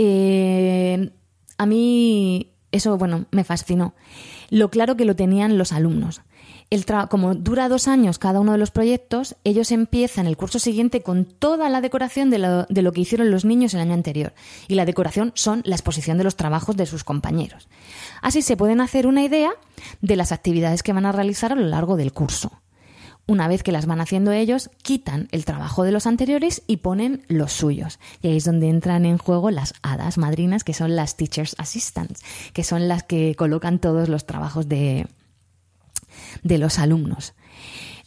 Eh, 0.00 1.10
a 1.56 1.66
mí 1.66 2.52
eso, 2.70 2.96
bueno, 2.96 3.26
me 3.32 3.42
fascinó. 3.42 3.94
Lo 4.48 4.70
claro 4.70 4.96
que 4.96 5.04
lo 5.04 5.16
tenían 5.16 5.58
los 5.58 5.72
alumnos. 5.72 6.22
El 6.70 6.84
como 7.08 7.34
dura 7.34 7.68
dos 7.68 7.88
años 7.88 8.18
cada 8.18 8.40
uno 8.40 8.52
de 8.52 8.58
los 8.58 8.70
proyectos, 8.70 9.36
ellos 9.42 9.72
empiezan 9.72 10.26
el 10.26 10.36
curso 10.36 10.58
siguiente 10.58 11.02
con 11.02 11.24
toda 11.24 11.68
la 11.68 11.80
decoración 11.80 12.30
de 12.30 12.38
lo, 12.38 12.64
de 12.66 12.82
lo, 12.82 12.92
que 12.92 13.00
hicieron 13.00 13.30
los 13.30 13.44
niños 13.44 13.74
el 13.74 13.80
año 13.80 13.94
anterior. 13.94 14.34
Y 14.68 14.74
la 14.74 14.84
decoración 14.84 15.32
son 15.34 15.62
la 15.64 15.74
exposición 15.74 16.16
de 16.16 16.24
los 16.24 16.36
trabajos 16.36 16.76
de 16.76 16.86
sus 16.86 17.02
compañeros. 17.02 17.68
Así 18.22 18.42
se 18.42 18.56
pueden 18.56 18.80
hacer 18.80 19.06
una 19.06 19.24
idea 19.24 19.50
de 20.00 20.16
las 20.16 20.30
actividades 20.30 20.82
que 20.82 20.92
van 20.92 21.06
a 21.06 21.12
realizar 21.12 21.52
a 21.52 21.56
lo 21.56 21.66
largo 21.66 21.96
del 21.96 22.12
curso. 22.12 22.52
Una 23.28 23.46
vez 23.46 23.62
que 23.62 23.72
las 23.72 23.84
van 23.84 24.00
haciendo 24.00 24.32
ellos, 24.32 24.70
quitan 24.82 25.28
el 25.32 25.44
trabajo 25.44 25.84
de 25.84 25.92
los 25.92 26.06
anteriores 26.06 26.62
y 26.66 26.78
ponen 26.78 27.26
los 27.28 27.52
suyos. 27.52 27.98
Y 28.22 28.28
ahí 28.28 28.38
es 28.38 28.44
donde 28.44 28.70
entran 28.70 29.04
en 29.04 29.18
juego 29.18 29.50
las 29.50 29.74
hadas 29.82 30.16
madrinas, 30.16 30.64
que 30.64 30.72
son 30.72 30.96
las 30.96 31.18
teachers 31.18 31.54
assistants, 31.58 32.22
que 32.54 32.64
son 32.64 32.88
las 32.88 33.02
que 33.02 33.34
colocan 33.34 33.80
todos 33.80 34.08
los 34.08 34.24
trabajos 34.24 34.66
de, 34.66 35.08
de 36.42 36.56
los 36.56 36.78
alumnos. 36.78 37.34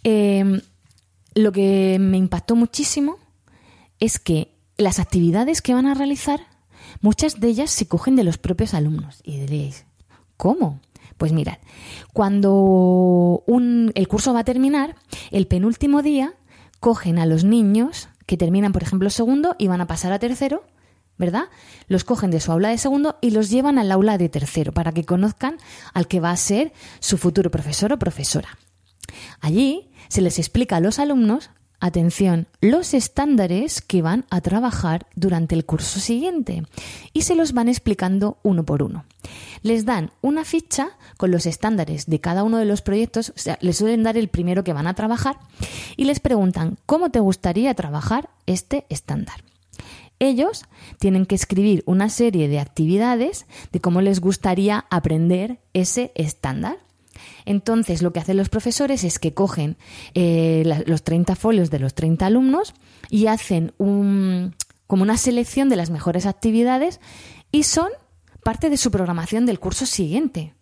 Em, 0.03 0.61
lo 1.35 1.51
que 1.51 1.97
me 1.99 2.17
impactó 2.17 2.55
muchísimo 2.55 3.19
es 3.99 4.17
que 4.17 4.55
las 4.77 4.97
actividades 4.97 5.61
que 5.61 5.75
van 5.75 5.85
a 5.85 5.93
realizar, 5.93 6.47
muchas 6.99 7.39
de 7.39 7.47
ellas 7.47 7.69
se 7.69 7.87
cogen 7.87 8.15
de 8.15 8.23
los 8.23 8.39
propios 8.39 8.73
alumnos. 8.73 9.21
Y 9.23 9.39
diréis, 9.39 9.85
¿cómo? 10.35 10.79
Pues 11.21 11.33
mirad, 11.33 11.59
cuando 12.13 13.43
el 13.93 14.07
curso 14.07 14.33
va 14.33 14.39
a 14.39 14.43
terminar, 14.43 14.95
el 15.29 15.45
penúltimo 15.45 16.01
día 16.01 16.33
cogen 16.79 17.19
a 17.19 17.27
los 17.27 17.43
niños 17.43 18.09
que 18.25 18.37
terminan, 18.37 18.71
por 18.71 18.81
ejemplo, 18.81 19.07
segundo 19.11 19.55
y 19.59 19.67
van 19.67 19.81
a 19.81 19.85
pasar 19.85 20.13
a 20.13 20.17
tercero, 20.17 20.63
¿verdad? 21.19 21.43
Los 21.85 22.05
cogen 22.05 22.31
de 22.31 22.39
su 22.39 22.51
aula 22.51 22.69
de 22.69 22.79
segundo 22.79 23.19
y 23.21 23.29
los 23.29 23.51
llevan 23.51 23.77
al 23.77 23.91
aula 23.91 24.17
de 24.17 24.29
tercero 24.29 24.71
para 24.71 24.93
que 24.93 25.05
conozcan 25.05 25.57
al 25.93 26.07
que 26.07 26.19
va 26.19 26.31
a 26.31 26.37
ser 26.37 26.73
su 26.99 27.19
futuro 27.19 27.51
profesor 27.51 27.93
o 27.93 27.99
profesora. 27.99 28.57
Allí 29.41 29.91
se 30.07 30.21
les 30.21 30.39
explica 30.39 30.77
a 30.77 30.79
los 30.79 30.97
alumnos 30.97 31.51
atención, 31.81 32.47
los 32.61 32.93
estándares 32.93 33.81
que 33.81 34.01
van 34.01 34.25
a 34.29 34.39
trabajar 34.39 35.07
durante 35.15 35.55
el 35.55 35.65
curso 35.65 35.99
siguiente 35.99 36.63
y 37.11 37.23
se 37.23 37.35
los 37.35 37.51
van 37.53 37.67
explicando 37.67 38.37
uno 38.43 38.63
por 38.63 38.83
uno. 38.83 39.03
Les 39.63 39.85
dan 39.85 40.11
una 40.21 40.45
ficha 40.45 40.91
con 41.17 41.31
los 41.31 41.45
estándares 41.45 42.05
de 42.05 42.21
cada 42.21 42.43
uno 42.43 42.57
de 42.57 42.65
los 42.65 42.81
proyectos, 42.81 43.31
o 43.35 43.39
sea, 43.39 43.57
les 43.61 43.77
suelen 43.77 44.03
dar 44.03 44.17
el 44.17 44.29
primero 44.29 44.63
que 44.63 44.73
van 44.73 44.87
a 44.87 44.93
trabajar 44.93 45.37
y 45.97 46.05
les 46.05 46.19
preguntan 46.19 46.77
cómo 46.85 47.09
te 47.09 47.19
gustaría 47.19 47.73
trabajar 47.73 48.29
este 48.45 48.85
estándar. 48.89 49.43
Ellos 50.19 50.65
tienen 50.99 51.25
que 51.25 51.33
escribir 51.33 51.81
una 51.87 52.07
serie 52.09 52.47
de 52.47 52.59
actividades 52.59 53.47
de 53.71 53.81
cómo 53.81 54.01
les 54.01 54.21
gustaría 54.21 54.85
aprender 54.91 55.57
ese 55.73 56.11
estándar. 56.13 56.77
Entonces, 57.45 58.01
lo 58.01 58.13
que 58.13 58.19
hacen 58.19 58.37
los 58.37 58.49
profesores 58.49 59.03
es 59.03 59.19
que 59.19 59.33
cogen 59.33 59.77
eh, 60.13 60.83
los 60.85 61.03
30 61.03 61.35
folios 61.35 61.69
de 61.69 61.79
los 61.79 61.93
30 61.93 62.25
alumnos 62.25 62.73
y 63.09 63.27
hacen 63.27 63.73
un, 63.77 64.55
como 64.87 65.03
una 65.03 65.17
selección 65.17 65.69
de 65.69 65.75
las 65.75 65.89
mejores 65.89 66.25
actividades 66.25 66.99
y 67.51 67.63
son 67.63 67.89
parte 68.43 68.69
de 68.69 68.77
su 68.77 68.91
programación 68.91 69.45
del 69.45 69.59
curso 69.59 69.85
siguiente. 69.85 70.53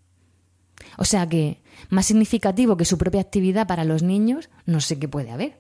O 0.97 1.05
sea 1.05 1.27
que, 1.27 1.61
más 1.89 2.05
significativo 2.05 2.77
que 2.77 2.85
su 2.85 2.97
propia 2.97 3.21
actividad 3.21 3.67
para 3.67 3.85
los 3.85 4.03
niños, 4.03 4.49
no 4.65 4.81
sé 4.81 4.99
qué 4.99 5.07
puede 5.07 5.31
haber. 5.31 5.59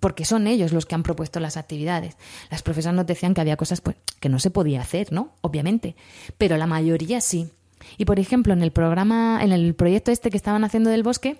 Porque 0.00 0.24
son 0.24 0.46
ellos 0.46 0.72
los 0.72 0.86
que 0.86 0.94
han 0.94 1.02
propuesto 1.02 1.40
las 1.40 1.56
actividades. 1.56 2.16
Las 2.50 2.62
profesoras 2.62 2.96
nos 2.96 3.06
decían 3.06 3.34
que 3.34 3.40
había 3.40 3.56
cosas 3.56 3.80
pues, 3.80 3.96
que 4.20 4.28
no 4.28 4.38
se 4.38 4.50
podía 4.50 4.80
hacer, 4.80 5.12
¿no? 5.12 5.34
Obviamente. 5.40 5.96
Pero 6.36 6.56
la 6.56 6.66
mayoría 6.66 7.20
sí. 7.20 7.50
Y 7.96 8.04
por 8.04 8.18
ejemplo, 8.18 8.52
en 8.52 8.62
el 8.62 8.72
programa, 8.72 9.40
en 9.42 9.52
el 9.52 9.74
proyecto 9.74 10.10
este 10.10 10.30
que 10.30 10.36
estaban 10.36 10.64
haciendo 10.64 10.90
del 10.90 11.02
bosque, 11.02 11.38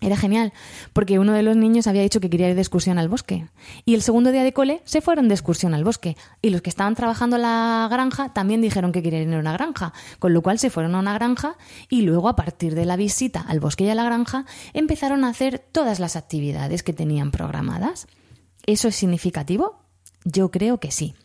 era 0.00 0.16
genial, 0.16 0.52
porque 0.92 1.18
uno 1.18 1.32
de 1.32 1.42
los 1.42 1.56
niños 1.56 1.88
había 1.88 2.02
dicho 2.02 2.20
que 2.20 2.30
quería 2.30 2.48
ir 2.48 2.54
de 2.54 2.60
excursión 2.60 2.98
al 2.98 3.08
bosque. 3.08 3.48
Y 3.84 3.94
el 3.94 4.02
segundo 4.02 4.30
día 4.30 4.44
de 4.44 4.52
cole 4.52 4.80
se 4.84 5.00
fueron 5.00 5.26
de 5.26 5.34
excursión 5.34 5.74
al 5.74 5.82
bosque. 5.82 6.16
Y 6.40 6.50
los 6.50 6.62
que 6.62 6.70
estaban 6.70 6.94
trabajando 6.94 7.34
en 7.34 7.42
la 7.42 7.88
granja 7.90 8.32
también 8.32 8.60
dijeron 8.60 8.92
que 8.92 9.02
querían 9.02 9.28
ir 9.28 9.34
a 9.34 9.40
una 9.40 9.52
granja. 9.54 9.92
Con 10.20 10.34
lo 10.34 10.40
cual 10.40 10.60
se 10.60 10.70
fueron 10.70 10.94
a 10.94 11.00
una 11.00 11.14
granja 11.14 11.56
y 11.88 12.02
luego, 12.02 12.28
a 12.28 12.36
partir 12.36 12.76
de 12.76 12.84
la 12.84 12.94
visita 12.94 13.40
al 13.40 13.58
bosque 13.58 13.84
y 13.84 13.90
a 13.90 13.96
la 13.96 14.04
granja, 14.04 14.44
empezaron 14.72 15.24
a 15.24 15.30
hacer 15.30 15.58
todas 15.58 15.98
las 15.98 16.14
actividades 16.14 16.84
que 16.84 16.92
tenían 16.92 17.32
programadas. 17.32 18.06
¿Eso 18.66 18.86
es 18.86 18.94
significativo? 18.94 19.80
Yo 20.24 20.52
creo 20.52 20.78
que 20.78 20.92
sí. 20.92 21.16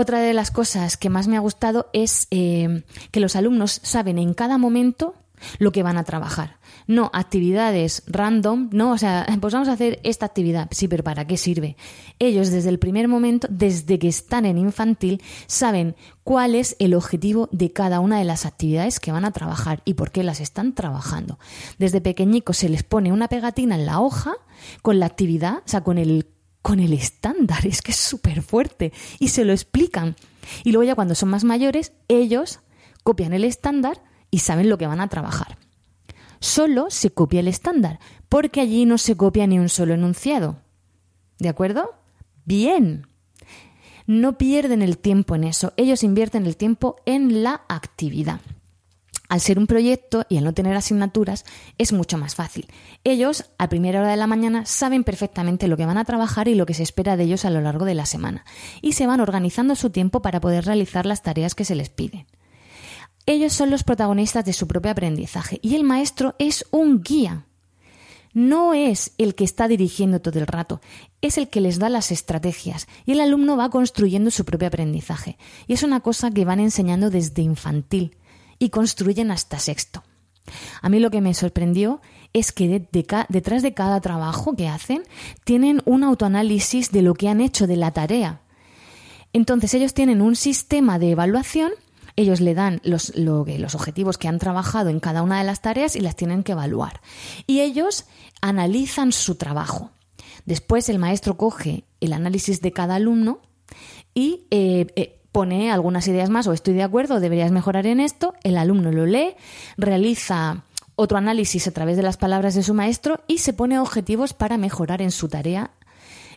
Otra 0.00 0.20
de 0.20 0.32
las 0.32 0.52
cosas 0.52 0.96
que 0.96 1.10
más 1.10 1.26
me 1.26 1.36
ha 1.36 1.40
gustado 1.40 1.90
es 1.92 2.28
eh, 2.30 2.84
que 3.10 3.18
los 3.18 3.34
alumnos 3.34 3.80
saben 3.82 4.20
en 4.20 4.32
cada 4.32 4.56
momento 4.56 5.16
lo 5.58 5.72
que 5.72 5.82
van 5.82 5.96
a 5.96 6.04
trabajar. 6.04 6.58
No 6.86 7.10
actividades 7.12 8.04
random, 8.06 8.70
no, 8.70 8.92
o 8.92 8.98
sea, 8.98 9.26
pues 9.40 9.52
vamos 9.52 9.66
a 9.66 9.72
hacer 9.72 9.98
esta 10.04 10.24
actividad. 10.24 10.68
Sí, 10.70 10.86
pero 10.86 11.02
¿para 11.02 11.26
qué 11.26 11.36
sirve? 11.36 11.76
Ellos 12.20 12.52
desde 12.52 12.68
el 12.68 12.78
primer 12.78 13.08
momento, 13.08 13.48
desde 13.50 13.98
que 13.98 14.06
están 14.06 14.46
en 14.46 14.56
infantil, 14.56 15.20
saben 15.48 15.96
cuál 16.22 16.54
es 16.54 16.76
el 16.78 16.94
objetivo 16.94 17.48
de 17.50 17.72
cada 17.72 17.98
una 17.98 18.20
de 18.20 18.24
las 18.24 18.46
actividades 18.46 19.00
que 19.00 19.10
van 19.10 19.24
a 19.24 19.32
trabajar 19.32 19.82
y 19.84 19.94
por 19.94 20.12
qué 20.12 20.22
las 20.22 20.40
están 20.40 20.76
trabajando. 20.76 21.40
Desde 21.80 22.00
pequeñicos 22.00 22.58
se 22.58 22.68
les 22.68 22.84
pone 22.84 23.10
una 23.10 23.26
pegatina 23.26 23.74
en 23.74 23.84
la 23.84 23.98
hoja 23.98 24.34
con 24.80 25.00
la 25.00 25.06
actividad, 25.06 25.56
o 25.56 25.68
sea, 25.68 25.82
con 25.82 25.98
el 25.98 26.24
con 26.62 26.80
el 26.80 26.92
estándar, 26.92 27.66
es 27.66 27.82
que 27.82 27.92
es 27.92 27.98
súper 27.98 28.42
fuerte, 28.42 28.92
y 29.18 29.28
se 29.28 29.44
lo 29.44 29.52
explican. 29.52 30.16
Y 30.64 30.72
luego 30.72 30.84
ya 30.84 30.94
cuando 30.94 31.14
son 31.14 31.28
más 31.30 31.44
mayores, 31.44 31.92
ellos 32.08 32.60
copian 33.02 33.32
el 33.32 33.44
estándar 33.44 34.02
y 34.30 34.40
saben 34.40 34.68
lo 34.68 34.78
que 34.78 34.86
van 34.86 35.00
a 35.00 35.08
trabajar. 35.08 35.58
Solo 36.40 36.86
se 36.90 37.10
copia 37.10 37.40
el 37.40 37.48
estándar, 37.48 37.98
porque 38.28 38.60
allí 38.60 38.84
no 38.84 38.98
se 38.98 39.16
copia 39.16 39.46
ni 39.46 39.58
un 39.58 39.68
solo 39.68 39.94
enunciado. 39.94 40.60
¿De 41.38 41.48
acuerdo? 41.48 41.94
Bien. 42.44 43.06
No 44.06 44.38
pierden 44.38 44.82
el 44.82 44.98
tiempo 44.98 45.34
en 45.34 45.44
eso, 45.44 45.72
ellos 45.76 46.02
invierten 46.02 46.46
el 46.46 46.56
tiempo 46.56 46.96
en 47.06 47.42
la 47.42 47.62
actividad. 47.68 48.40
Al 49.28 49.40
ser 49.42 49.58
un 49.58 49.66
proyecto 49.66 50.24
y 50.30 50.38
al 50.38 50.44
no 50.44 50.54
tener 50.54 50.74
asignaturas, 50.74 51.44
es 51.76 51.92
mucho 51.92 52.16
más 52.16 52.34
fácil. 52.34 52.66
Ellos, 53.04 53.44
a 53.58 53.68
primera 53.68 54.00
hora 54.00 54.10
de 54.10 54.16
la 54.16 54.26
mañana, 54.26 54.64
saben 54.64 55.04
perfectamente 55.04 55.68
lo 55.68 55.76
que 55.76 55.84
van 55.84 55.98
a 55.98 56.04
trabajar 56.04 56.48
y 56.48 56.54
lo 56.54 56.64
que 56.64 56.72
se 56.72 56.82
espera 56.82 57.16
de 57.18 57.24
ellos 57.24 57.44
a 57.44 57.50
lo 57.50 57.60
largo 57.60 57.84
de 57.84 57.94
la 57.94 58.06
semana, 58.06 58.46
y 58.80 58.92
se 58.92 59.06
van 59.06 59.20
organizando 59.20 59.74
su 59.74 59.90
tiempo 59.90 60.22
para 60.22 60.40
poder 60.40 60.64
realizar 60.64 61.04
las 61.04 61.22
tareas 61.22 61.54
que 61.54 61.66
se 61.66 61.74
les 61.74 61.90
piden. 61.90 62.26
Ellos 63.26 63.52
son 63.52 63.68
los 63.68 63.84
protagonistas 63.84 64.46
de 64.46 64.54
su 64.54 64.66
propio 64.66 64.90
aprendizaje 64.90 65.60
y 65.60 65.74
el 65.74 65.84
maestro 65.84 66.34
es 66.38 66.64
un 66.70 67.02
guía. 67.02 67.44
No 68.32 68.72
es 68.72 69.12
el 69.18 69.34
que 69.34 69.44
está 69.44 69.68
dirigiendo 69.68 70.20
todo 70.20 70.38
el 70.38 70.46
rato, 70.46 70.80
es 71.20 71.36
el 71.36 71.50
que 71.50 71.60
les 71.60 71.78
da 71.78 71.90
las 71.90 72.10
estrategias 72.10 72.86
y 73.04 73.12
el 73.12 73.20
alumno 73.20 73.58
va 73.58 73.68
construyendo 73.68 74.30
su 74.30 74.46
propio 74.46 74.68
aprendizaje. 74.68 75.36
Y 75.66 75.74
es 75.74 75.82
una 75.82 76.00
cosa 76.00 76.30
que 76.30 76.46
van 76.46 76.60
enseñando 76.60 77.10
desde 77.10 77.42
infantil 77.42 78.16
y 78.58 78.70
construyen 78.70 79.30
hasta 79.30 79.58
sexto. 79.58 80.02
A 80.80 80.88
mí 80.88 80.98
lo 80.98 81.10
que 81.10 81.20
me 81.20 81.34
sorprendió 81.34 82.00
es 82.32 82.52
que 82.52 82.86
detrás 83.28 83.62
de 83.62 83.74
cada 83.74 84.00
trabajo 84.00 84.54
que 84.56 84.68
hacen 84.68 85.02
tienen 85.44 85.82
un 85.84 86.04
autoanálisis 86.04 86.90
de 86.90 87.02
lo 87.02 87.14
que 87.14 87.28
han 87.28 87.40
hecho 87.40 87.66
de 87.66 87.76
la 87.76 87.92
tarea. 87.92 88.40
Entonces 89.32 89.74
ellos 89.74 89.94
tienen 89.94 90.22
un 90.22 90.36
sistema 90.36 90.98
de 90.98 91.10
evaluación, 91.10 91.72
ellos 92.16 92.40
le 92.40 92.54
dan 92.54 92.80
los, 92.82 93.14
los 93.14 93.74
objetivos 93.74 94.18
que 94.18 94.28
han 94.28 94.38
trabajado 94.38 94.88
en 94.90 95.00
cada 95.00 95.22
una 95.22 95.38
de 95.38 95.44
las 95.44 95.62
tareas 95.62 95.96
y 95.96 96.00
las 96.00 96.16
tienen 96.16 96.42
que 96.42 96.52
evaluar. 96.52 97.00
Y 97.46 97.60
ellos 97.60 98.06
analizan 98.40 99.12
su 99.12 99.36
trabajo. 99.36 99.92
Después 100.44 100.88
el 100.88 100.98
maestro 100.98 101.36
coge 101.36 101.84
el 102.00 102.12
análisis 102.12 102.60
de 102.60 102.72
cada 102.72 102.96
alumno 102.96 103.40
y 104.14 104.46
eh, 104.50 104.86
eh, 104.96 105.17
pone 105.38 105.70
algunas 105.70 106.08
ideas 106.08 106.30
más 106.30 106.48
o 106.48 106.52
estoy 106.52 106.74
de 106.74 106.82
acuerdo, 106.82 107.20
deberías 107.20 107.52
mejorar 107.52 107.86
en 107.86 108.00
esto, 108.00 108.34
el 108.42 108.58
alumno 108.58 108.90
lo 108.90 109.06
lee, 109.06 109.36
realiza 109.76 110.64
otro 110.96 111.16
análisis 111.16 111.68
a 111.68 111.70
través 111.70 111.96
de 111.96 112.02
las 112.02 112.16
palabras 112.16 112.56
de 112.56 112.64
su 112.64 112.74
maestro 112.74 113.22
y 113.28 113.38
se 113.38 113.52
pone 113.52 113.78
objetivos 113.78 114.32
para 114.32 114.58
mejorar 114.58 115.00
en 115.00 115.12
su 115.12 115.28
tarea 115.28 115.70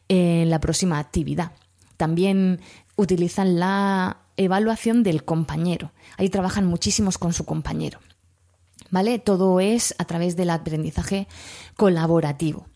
en 0.08 0.52
la 0.52 0.60
próxima 0.60 1.00
actividad. 1.00 1.54
También 1.98 2.60
utilizan 2.96 3.58
la 3.58 4.18
evaluación 4.38 5.02
del 5.02 5.26
compañero. 5.26 5.94
Ahí 6.20 6.30
trabajan 6.30 6.68
muchísimos 6.68 7.18
con 7.18 7.34
su 7.34 7.44
compañero. 7.44 7.98
¿Vale? 8.92 9.18
Todo 9.18 9.60
es 9.62 9.96
a 9.98 10.06
través 10.06 10.36
del 10.36 10.52
aprendizaje 10.52 11.28
colaborativo. 11.76 12.68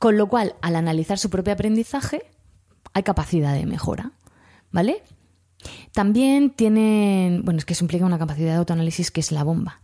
Con 0.00 0.16
lo 0.16 0.26
cual, 0.28 0.56
al 0.62 0.74
analizar 0.74 1.16
su 1.16 1.30
propio 1.30 1.52
aprendizaje, 1.52 2.24
hay 2.92 3.04
capacidad 3.04 3.54
de 3.54 3.66
mejora. 3.66 4.10
¿Vale? 4.72 5.04
También 5.92 6.50
tienen, 6.50 7.42
bueno, 7.44 7.58
es 7.58 7.64
que 7.64 7.72
eso 7.72 7.84
implica 7.84 8.04
una 8.06 8.18
capacidad 8.18 8.52
de 8.52 8.58
autoanálisis 8.58 9.10
que 9.10 9.20
es 9.20 9.32
la 9.32 9.44
bomba. 9.44 9.80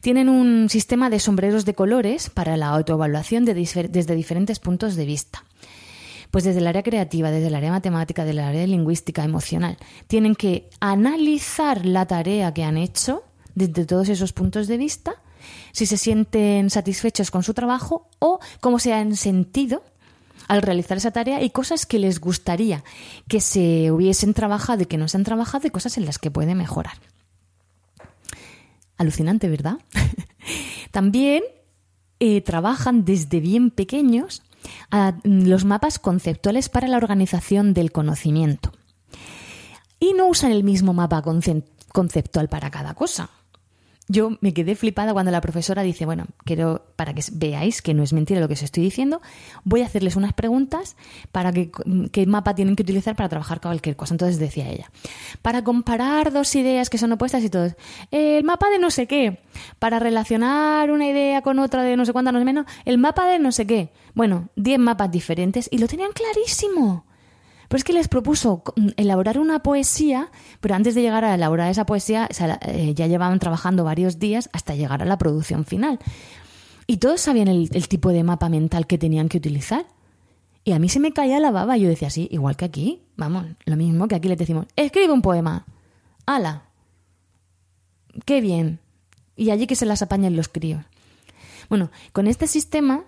tienen 0.00 0.28
un 0.30 0.70
sistema 0.70 1.10
de 1.10 1.20
sombreros 1.20 1.64
de 1.66 1.74
colores 1.74 2.30
para 2.30 2.56
la 2.56 2.68
autoevaluación 2.68 3.44
desde 3.44 4.14
diferentes 4.14 4.58
puntos 4.58 4.96
de 4.96 5.04
vista. 5.04 5.44
Pues 6.30 6.44
desde 6.44 6.60
el 6.60 6.66
área 6.68 6.82
creativa, 6.82 7.30
desde 7.30 7.48
el 7.48 7.54
área 7.54 7.72
matemática, 7.72 8.24
desde 8.24 8.40
el 8.40 8.46
área 8.46 8.66
lingüística, 8.66 9.24
emocional, 9.24 9.76
tienen 10.06 10.36
que 10.36 10.70
analizar 10.78 11.84
la 11.84 12.06
tarea 12.06 12.54
que 12.54 12.64
han 12.64 12.76
hecho 12.76 13.24
desde 13.54 13.84
todos 13.84 14.08
esos 14.08 14.32
puntos 14.32 14.68
de 14.68 14.78
vista, 14.78 15.14
si 15.72 15.86
se 15.86 15.96
sienten 15.96 16.70
satisfechos 16.70 17.30
con 17.30 17.42
su 17.42 17.52
trabajo 17.52 18.08
o 18.20 18.38
cómo 18.60 18.78
se 18.78 18.94
han 18.94 19.16
sentido 19.16 19.82
al 20.50 20.62
realizar 20.62 20.96
esa 20.96 21.12
tarea 21.12 21.40
y 21.44 21.50
cosas 21.50 21.86
que 21.86 22.00
les 22.00 22.18
gustaría 22.18 22.82
que 23.28 23.40
se 23.40 23.92
hubiesen 23.92 24.34
trabajado 24.34 24.82
y 24.82 24.86
que 24.86 24.96
no 24.96 25.06
se 25.06 25.16
han 25.16 25.22
trabajado 25.22 25.68
y 25.68 25.70
cosas 25.70 25.96
en 25.96 26.04
las 26.06 26.18
que 26.18 26.32
puede 26.32 26.56
mejorar. 26.56 26.94
Alucinante, 28.96 29.48
¿verdad? 29.48 29.78
También 30.90 31.44
eh, 32.18 32.40
trabajan 32.40 33.04
desde 33.04 33.38
bien 33.38 33.70
pequeños 33.70 34.42
los 35.22 35.64
mapas 35.64 36.00
conceptuales 36.00 36.68
para 36.68 36.88
la 36.88 36.96
organización 36.96 37.72
del 37.72 37.92
conocimiento. 37.92 38.72
Y 40.00 40.14
no 40.14 40.26
usan 40.26 40.50
el 40.50 40.64
mismo 40.64 40.92
mapa 40.92 41.22
conceptual 41.22 42.48
para 42.48 42.72
cada 42.72 42.94
cosa 42.94 43.30
yo 44.10 44.36
me 44.40 44.52
quedé 44.52 44.74
flipada 44.74 45.12
cuando 45.12 45.30
la 45.30 45.40
profesora 45.40 45.82
dice, 45.82 46.04
bueno, 46.04 46.26
quiero, 46.44 46.84
para 46.96 47.14
que 47.14 47.22
veáis 47.32 47.80
que 47.80 47.94
no 47.94 48.02
es 48.02 48.12
mentira 48.12 48.40
lo 48.40 48.48
que 48.48 48.54
os 48.54 48.62
estoy 48.62 48.82
diciendo, 48.82 49.20
voy 49.62 49.82
a 49.82 49.86
hacerles 49.86 50.16
unas 50.16 50.32
preguntas 50.32 50.96
para 51.30 51.52
que 51.52 51.70
qué 52.10 52.26
mapa 52.26 52.56
tienen 52.56 52.74
que 52.74 52.82
utilizar 52.82 53.14
para 53.14 53.28
trabajar 53.28 53.60
cualquier 53.60 53.94
cosa. 53.94 54.14
Entonces 54.14 54.40
decía 54.40 54.68
ella, 54.68 54.90
para 55.42 55.62
comparar 55.62 56.32
dos 56.32 56.56
ideas 56.56 56.90
que 56.90 56.98
son 56.98 57.12
opuestas 57.12 57.44
y 57.44 57.50
todo, 57.50 57.68
el 58.10 58.42
mapa 58.42 58.68
de 58.68 58.80
no 58.80 58.90
sé 58.90 59.06
qué, 59.06 59.42
para 59.78 60.00
relacionar 60.00 60.90
una 60.90 61.06
idea 61.06 61.42
con 61.42 61.60
otra 61.60 61.84
de 61.84 61.96
no 61.96 62.04
sé 62.04 62.12
cuánta, 62.12 62.32
no 62.32 62.40
sé 62.40 62.44
menos, 62.44 62.66
el 62.84 62.98
mapa 62.98 63.26
de 63.26 63.38
no 63.38 63.52
sé 63.52 63.64
qué. 63.64 63.92
Bueno, 64.14 64.48
10 64.56 64.80
mapas 64.80 65.12
diferentes 65.12 65.68
y 65.70 65.78
lo 65.78 65.86
tenían 65.86 66.10
clarísimo. 66.12 67.04
Pero 67.70 67.78
es 67.78 67.84
que 67.84 67.92
les 67.92 68.08
propuso 68.08 68.64
elaborar 68.96 69.38
una 69.38 69.62
poesía, 69.62 70.32
pero 70.60 70.74
antes 70.74 70.96
de 70.96 71.02
llegar 71.02 71.24
a 71.24 71.36
elaborar 71.36 71.70
esa 71.70 71.86
poesía 71.86 72.28
eh, 72.62 72.94
ya 72.96 73.06
llevaban 73.06 73.38
trabajando 73.38 73.84
varios 73.84 74.18
días 74.18 74.50
hasta 74.52 74.74
llegar 74.74 75.02
a 75.02 75.04
la 75.04 75.18
producción 75.18 75.64
final. 75.64 76.00
Y 76.88 76.96
todos 76.96 77.20
sabían 77.20 77.46
el, 77.46 77.68
tipo 77.86 78.08
de 78.08 78.24
mapa 78.24 78.48
mental 78.48 78.88
que 78.88 78.98
tenían 78.98 79.28
que 79.28 79.38
utilizar. 79.38 79.86
Y 80.64 80.72
a 80.72 80.80
mí 80.80 80.88
se 80.88 80.98
me 80.98 81.12
caía 81.12 81.38
la 81.38 81.52
baba. 81.52 81.76
Yo 81.76 81.88
decía, 81.88 82.10
sí, 82.10 82.26
igual 82.32 82.56
que 82.56 82.64
aquí. 82.64 83.02
Vamos, 83.16 83.46
lo 83.66 83.76
mismo 83.76 84.08
que 84.08 84.16
aquí 84.16 84.26
les 84.26 84.38
decimos, 84.38 84.66
escribe 84.74 85.12
un 85.12 85.22
poema. 85.22 85.64
¡Hala! 86.26 86.64
¡Qué 88.24 88.40
bien! 88.40 88.80
Y 89.36 89.50
allí 89.50 89.68
que 89.68 89.76
se 89.76 89.86
las 89.86 90.02
apañan 90.02 90.34
los 90.34 90.48
críos. 90.48 90.84
Bueno, 91.68 91.92
con 92.12 92.26
este 92.26 92.48
sistema, 92.48 93.04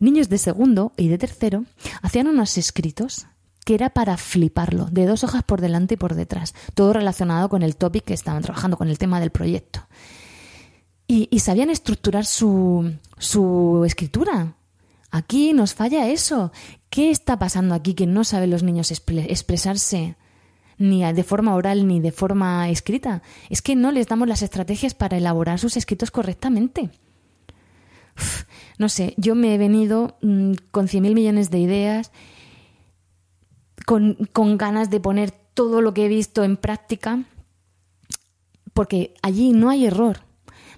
niños 0.00 0.28
de 0.28 0.38
segundo 0.38 0.94
y 0.96 1.06
de 1.06 1.16
tercero 1.16 1.64
hacían 2.02 2.26
unos 2.26 2.58
escritos 2.58 3.28
que 3.70 3.76
era 3.76 3.90
para 3.90 4.16
fliparlo, 4.16 4.86
de 4.86 5.06
dos 5.06 5.22
hojas 5.22 5.44
por 5.44 5.60
delante 5.60 5.94
y 5.94 5.96
por 5.96 6.16
detrás, 6.16 6.56
todo 6.74 6.92
relacionado 6.92 7.48
con 7.48 7.62
el 7.62 7.76
topic 7.76 8.02
que 8.02 8.14
estaban 8.14 8.42
trabajando, 8.42 8.76
con 8.76 8.88
el 8.88 8.98
tema 8.98 9.20
del 9.20 9.30
proyecto. 9.30 9.86
Y, 11.06 11.38
sabían 11.38 11.70
estructurar 11.70 12.26
su, 12.26 12.92
su 13.16 13.84
escritura. 13.86 14.56
Aquí 15.12 15.52
nos 15.52 15.74
falla 15.74 16.08
eso. 16.08 16.50
¿Qué 16.88 17.12
está 17.12 17.38
pasando 17.38 17.76
aquí 17.76 17.94
que 17.94 18.08
no 18.08 18.24
saben 18.24 18.50
los 18.50 18.64
niños 18.64 18.90
expresarse 18.90 20.16
ni 20.76 21.04
de 21.12 21.22
forma 21.22 21.54
oral 21.54 21.86
ni 21.86 22.00
de 22.00 22.10
forma 22.10 22.68
escrita? 22.70 23.22
Es 23.50 23.62
que 23.62 23.76
no 23.76 23.92
les 23.92 24.08
damos 24.08 24.26
las 24.26 24.42
estrategias 24.42 24.94
para 24.94 25.16
elaborar 25.16 25.60
sus 25.60 25.76
escritos 25.76 26.10
correctamente. 26.10 26.90
no 28.78 28.88
sé, 28.88 29.14
yo 29.16 29.36
me 29.36 29.54
he 29.54 29.58
venido 29.58 30.18
mm, 30.22 30.54
con 30.72 30.88
con 30.88 31.02
mil 31.02 31.14
millones 31.14 31.50
de 31.50 31.60
ideas 31.60 32.10
con, 33.90 34.56
ganas 34.56 34.88
de 34.88 35.00
poner 35.00 35.32
todo 35.32 35.80
lo 35.80 35.92
que 35.92 36.04
he 36.04 36.08
visto 36.08 36.44
en 36.44 36.56
práctica, 36.56 37.24
porque 38.72 39.14
allí 39.20 39.50
no 39.50 39.68
hay 39.68 39.86
error. 39.86 40.20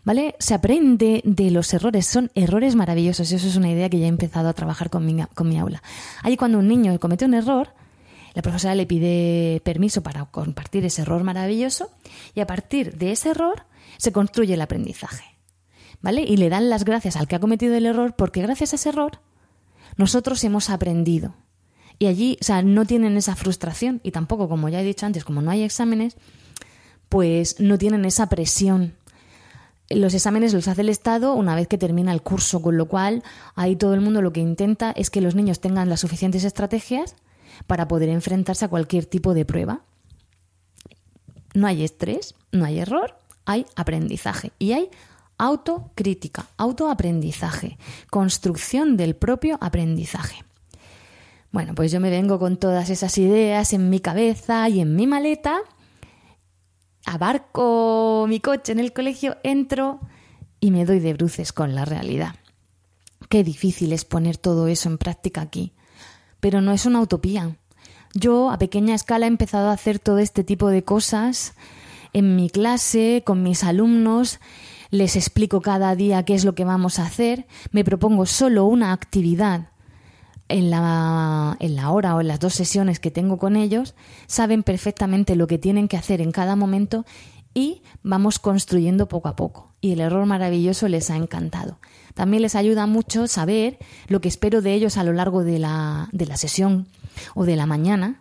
¿Vale? 0.03 0.35
Se 0.38 0.55
aprende 0.55 1.20
de 1.25 1.51
los 1.51 1.72
errores, 1.75 2.07
son 2.07 2.31
errores 2.35 2.75
maravillosos. 2.75 3.31
Eso 3.31 3.46
es 3.46 3.57
una 3.57 3.70
idea 3.70 3.90
que 3.90 3.98
ya 3.98 4.07
he 4.07 4.09
empezado 4.09 4.48
a 4.48 4.55
trabajar 4.55 4.88
con 4.88 5.05
mi, 5.05 5.22
con 5.35 5.46
mi 5.48 5.59
aula. 5.59 5.83
Allí 6.22 6.37
cuando 6.38 6.59
un 6.59 6.66
niño 6.66 6.98
comete 6.98 7.27
un 7.27 7.35
error, 7.35 7.75
la 8.35 8.40
profesora 8.40 8.75
le 8.75 8.87
pide 8.87 9.61
permiso 9.62 10.03
para 10.03 10.25
compartir 10.25 10.85
ese 10.87 11.03
error 11.03 11.22
maravilloso 11.22 11.90
y 12.35 12.40
a 12.40 12.46
partir 12.46 12.96
de 12.96 13.12
ese 13.12 13.29
error 13.29 13.66
se 13.98 14.11
construye 14.11 14.55
el 14.55 14.62
aprendizaje. 14.62 15.37
¿Vale? 16.01 16.22
Y 16.22 16.38
le 16.38 16.48
dan 16.48 16.70
las 16.70 16.85
gracias 16.85 17.16
al 17.16 17.29
que 17.29 17.37
ha 17.37 17.40
cometido 17.40 17.77
el 17.77 17.87
error 17.87 18.16
porque 18.16 18.40
gracias 18.40 18.72
a 18.72 18.77
ese 18.77 18.88
error 18.88 19.20
nosotros 19.96 20.42
hemos 20.44 20.70
aprendido. 20.70 21.35
Y 22.02 22.08
allí, 22.08 22.36
o 22.40 22.44
sea, 22.44 22.62
no 22.62 22.84
tienen 22.84 23.16
esa 23.16 23.36
frustración 23.36 24.00
y 24.02 24.10
tampoco, 24.10 24.48
como 24.48 24.68
ya 24.68 24.80
he 24.80 24.84
dicho 24.84 25.06
antes, 25.06 25.24
como 25.24 25.40
no 25.40 25.52
hay 25.52 25.62
exámenes, 25.62 26.16
pues 27.08 27.60
no 27.60 27.78
tienen 27.78 28.04
esa 28.04 28.28
presión. 28.28 28.94
Los 29.88 30.12
exámenes 30.12 30.52
los 30.52 30.66
hace 30.66 30.80
el 30.80 30.88
Estado 30.88 31.34
una 31.34 31.54
vez 31.54 31.68
que 31.68 31.78
termina 31.78 32.12
el 32.12 32.20
curso, 32.20 32.60
con 32.60 32.76
lo 32.76 32.88
cual 32.88 33.22
ahí 33.54 33.76
todo 33.76 33.94
el 33.94 34.00
mundo 34.00 34.20
lo 34.20 34.32
que 34.32 34.40
intenta 34.40 34.90
es 34.90 35.10
que 35.10 35.20
los 35.20 35.36
niños 35.36 35.60
tengan 35.60 35.88
las 35.88 36.00
suficientes 36.00 36.42
estrategias 36.42 37.14
para 37.68 37.86
poder 37.86 38.08
enfrentarse 38.08 38.64
a 38.64 38.68
cualquier 38.68 39.06
tipo 39.06 39.32
de 39.32 39.44
prueba. 39.44 39.82
No 41.54 41.68
hay 41.68 41.84
estrés, 41.84 42.34
no 42.50 42.64
hay 42.64 42.80
error, 42.80 43.16
hay 43.44 43.64
aprendizaje 43.76 44.50
y 44.58 44.72
hay 44.72 44.90
autocrítica, 45.38 46.48
autoaprendizaje, 46.56 47.78
construcción 48.10 48.96
del 48.96 49.14
propio 49.14 49.56
aprendizaje. 49.60 50.42
Bueno, 51.52 51.74
pues 51.74 51.92
yo 51.92 52.00
me 52.00 52.08
vengo 52.08 52.38
con 52.38 52.56
todas 52.56 52.88
esas 52.88 53.18
ideas 53.18 53.74
en 53.74 53.90
mi 53.90 54.00
cabeza 54.00 54.68
y 54.70 54.80
en 54.80 54.96
mi 54.96 55.06
maleta, 55.06 55.60
abarco 57.04 58.24
mi 58.26 58.40
coche 58.40 58.72
en 58.72 58.80
el 58.80 58.94
colegio, 58.94 59.36
entro 59.42 60.00
y 60.60 60.70
me 60.70 60.86
doy 60.86 60.98
de 60.98 61.12
bruces 61.12 61.52
con 61.52 61.74
la 61.74 61.84
realidad. 61.84 62.36
Qué 63.28 63.44
difícil 63.44 63.92
es 63.92 64.06
poner 64.06 64.38
todo 64.38 64.66
eso 64.66 64.88
en 64.88 64.96
práctica 64.96 65.42
aquí. 65.42 65.74
Pero 66.40 66.62
no 66.62 66.72
es 66.72 66.86
una 66.86 67.00
utopía. 67.00 67.56
Yo 68.14 68.50
a 68.50 68.58
pequeña 68.58 68.94
escala 68.94 69.26
he 69.26 69.28
empezado 69.28 69.68
a 69.68 69.74
hacer 69.74 69.98
todo 69.98 70.18
este 70.18 70.44
tipo 70.44 70.68
de 70.68 70.84
cosas 70.84 71.54
en 72.14 72.34
mi 72.34 72.48
clase, 72.48 73.22
con 73.24 73.42
mis 73.42 73.62
alumnos, 73.62 74.40
les 74.90 75.16
explico 75.16 75.60
cada 75.60 75.94
día 75.96 76.22
qué 76.24 76.34
es 76.34 76.44
lo 76.44 76.54
que 76.54 76.64
vamos 76.64 76.98
a 76.98 77.04
hacer, 77.04 77.46
me 77.70 77.84
propongo 77.84 78.26
solo 78.26 78.66
una 78.66 78.92
actividad 78.92 79.71
en 80.48 80.70
la, 80.70 81.57
en 81.61 81.76
la 81.76 81.90
hora 81.90 82.14
o 82.14 82.20
en 82.20 82.28
las 82.28 82.40
dos 82.40 82.55
sesiones 82.55 83.00
que 83.00 83.11
tengo 83.11 83.38
con 83.38 83.57
ellos, 83.57 83.94
saben 84.26 84.62
perfectamente 84.62 85.37
lo 85.37 85.46
que 85.46 85.59
tienen 85.59 85.88
que 85.88 85.96
hacer 85.96 86.20
en 86.20 86.33
cada 86.33 86.57
momento 86.57 87.05
y 87.55 87.83
vamos 88.02 88.38
construyendo 88.38 89.09
poco 89.09 89.28
a 89.28 89.37
poco. 89.37 89.72
Y 89.81 89.92
el 89.92 90.00
error 90.00 90.26
maravilloso 90.26 90.88
les 90.88 91.11
ha 91.11 91.16
encantado. 91.16 91.78
También 92.14 92.42
les 92.42 92.55
ayuda 92.55 92.87
mucho 92.87 93.26
saber 93.26 93.78
lo 94.09 94.20
que 94.20 94.28
espero 94.28 94.62
de 94.62 94.74
ellos 94.74 94.96
a 94.96 95.05
lo 95.05 95.12
largo 95.12 95.44
de 95.44 95.59
la, 95.59 96.09
de 96.12 96.26
la 96.26 96.37
sesión 96.37 96.87
o 97.35 97.44
de 97.44 97.57
la 97.57 97.66
mañana. 97.66 98.20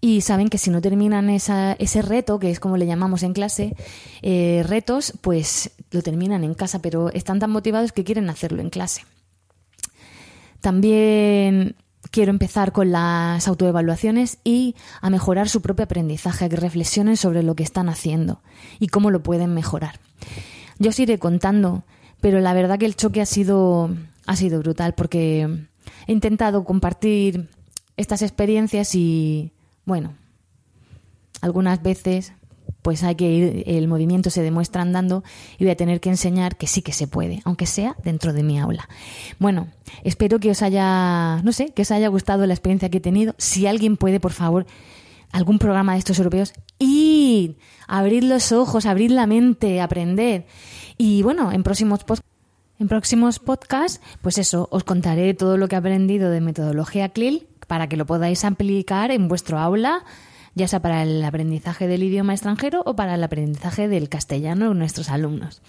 Y 0.00 0.22
saben 0.22 0.48
que 0.48 0.56
si 0.56 0.70
no 0.70 0.80
terminan 0.80 1.28
esa, 1.28 1.74
ese 1.74 2.00
reto, 2.00 2.38
que 2.38 2.50
es 2.50 2.58
como 2.58 2.78
le 2.78 2.86
llamamos 2.86 3.22
en 3.22 3.34
clase, 3.34 3.76
eh, 4.22 4.64
retos, 4.66 5.12
pues 5.20 5.72
lo 5.90 6.00
terminan 6.00 6.42
en 6.42 6.54
casa, 6.54 6.80
pero 6.80 7.10
están 7.10 7.38
tan 7.38 7.50
motivados 7.50 7.92
que 7.92 8.04
quieren 8.04 8.30
hacerlo 8.30 8.62
en 8.62 8.70
clase. 8.70 9.02
También 10.60 11.76
quiero 12.10 12.30
empezar 12.30 12.72
con 12.72 12.92
las 12.92 13.46
autoevaluaciones 13.46 14.38
y 14.44 14.74
a 15.00 15.10
mejorar 15.10 15.48
su 15.48 15.62
propio 15.62 15.84
aprendizaje, 15.84 16.44
a 16.44 16.48
que 16.48 16.56
reflexionen 16.56 17.16
sobre 17.16 17.42
lo 17.42 17.54
que 17.54 17.62
están 17.62 17.88
haciendo 17.88 18.40
y 18.78 18.88
cómo 18.88 19.10
lo 19.10 19.22
pueden 19.22 19.54
mejorar. 19.54 20.00
Yo 20.78 20.90
os 20.90 20.98
iré 20.98 21.18
contando, 21.18 21.84
pero 22.20 22.40
la 22.40 22.54
verdad 22.54 22.78
que 22.78 22.86
el 22.86 22.96
choque 22.96 23.20
ha 23.20 23.26
sido, 23.26 23.90
ha 24.26 24.36
sido 24.36 24.60
brutal 24.60 24.94
porque 24.94 25.66
he 26.06 26.12
intentado 26.12 26.64
compartir 26.64 27.48
estas 27.96 28.22
experiencias 28.22 28.94
y, 28.94 29.52
bueno, 29.84 30.14
algunas 31.42 31.82
veces 31.82 32.32
pues 32.82 33.02
hay 33.02 33.14
que 33.14 33.30
ir, 33.30 33.64
el 33.66 33.88
movimiento 33.88 34.30
se 34.30 34.42
demuestra 34.42 34.82
andando 34.82 35.22
y 35.58 35.64
voy 35.64 35.72
a 35.72 35.76
tener 35.76 36.00
que 36.00 36.08
enseñar 36.08 36.56
que 36.56 36.66
sí 36.66 36.82
que 36.82 36.92
se 36.92 37.06
puede, 37.06 37.42
aunque 37.44 37.66
sea 37.66 37.96
dentro 38.04 38.32
de 38.32 38.42
mi 38.42 38.58
aula. 38.58 38.88
Bueno, 39.38 39.68
espero 40.02 40.38
que 40.38 40.50
os 40.50 40.62
haya, 40.62 41.40
no 41.42 41.52
sé, 41.52 41.72
que 41.72 41.82
os 41.82 41.90
haya 41.90 42.08
gustado 42.08 42.46
la 42.46 42.54
experiencia 42.54 42.90
que 42.90 42.98
he 42.98 43.02
tenido. 43.02 43.34
Si 43.38 43.66
alguien 43.66 43.96
puede, 43.96 44.20
por 44.20 44.32
favor, 44.32 44.66
algún 45.32 45.58
programa 45.58 45.92
de 45.92 45.98
estos 45.98 46.18
europeos, 46.18 46.52
id, 46.78 47.52
abrid 47.86 48.24
los 48.24 48.52
ojos, 48.52 48.86
abrid 48.86 49.10
la 49.10 49.26
mente, 49.26 49.80
aprended. 49.80 50.44
Y 50.96 51.22
bueno, 51.22 51.52
en 51.52 51.62
próximos 51.62 52.04
en 52.78 52.88
próximos 52.88 53.38
podcasts, 53.38 54.00
pues 54.22 54.38
eso, 54.38 54.66
os 54.70 54.84
contaré 54.84 55.34
todo 55.34 55.58
lo 55.58 55.68
que 55.68 55.74
he 55.74 55.78
aprendido 55.78 56.30
de 56.30 56.40
metodología 56.40 57.10
CLIL 57.10 57.46
para 57.66 57.88
que 57.88 57.98
lo 57.98 58.06
podáis 58.06 58.42
aplicar 58.42 59.10
en 59.10 59.28
vuestro 59.28 59.58
aula 59.58 60.02
ya 60.54 60.68
sea 60.68 60.80
para 60.80 61.02
el 61.02 61.24
aprendizaje 61.24 61.86
del 61.86 62.02
idioma 62.02 62.34
extranjero 62.34 62.82
o 62.84 62.96
para 62.96 63.14
el 63.14 63.24
aprendizaje 63.24 63.88
del 63.88 64.08
castellano 64.08 64.68
de 64.68 64.74
nuestros 64.74 65.10
alumnos. 65.10 65.62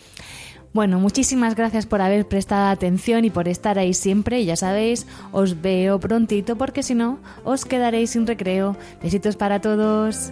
Bueno, 0.73 0.99
muchísimas 0.99 1.55
gracias 1.55 1.85
por 1.85 2.01
haber 2.01 2.27
prestado 2.27 2.67
atención 2.67 3.25
y 3.25 3.29
por 3.29 3.49
estar 3.49 3.77
ahí 3.77 3.93
siempre. 3.93 4.45
Ya 4.45 4.55
sabéis, 4.55 5.05
os 5.33 5.61
veo 5.61 5.99
prontito 5.99 6.55
porque 6.55 6.81
si 6.81 6.95
no, 6.95 7.19
os 7.43 7.65
quedaréis 7.65 8.11
sin 8.11 8.25
recreo. 8.25 8.77
Besitos 9.01 9.35
para 9.35 9.59
todos. 9.59 10.31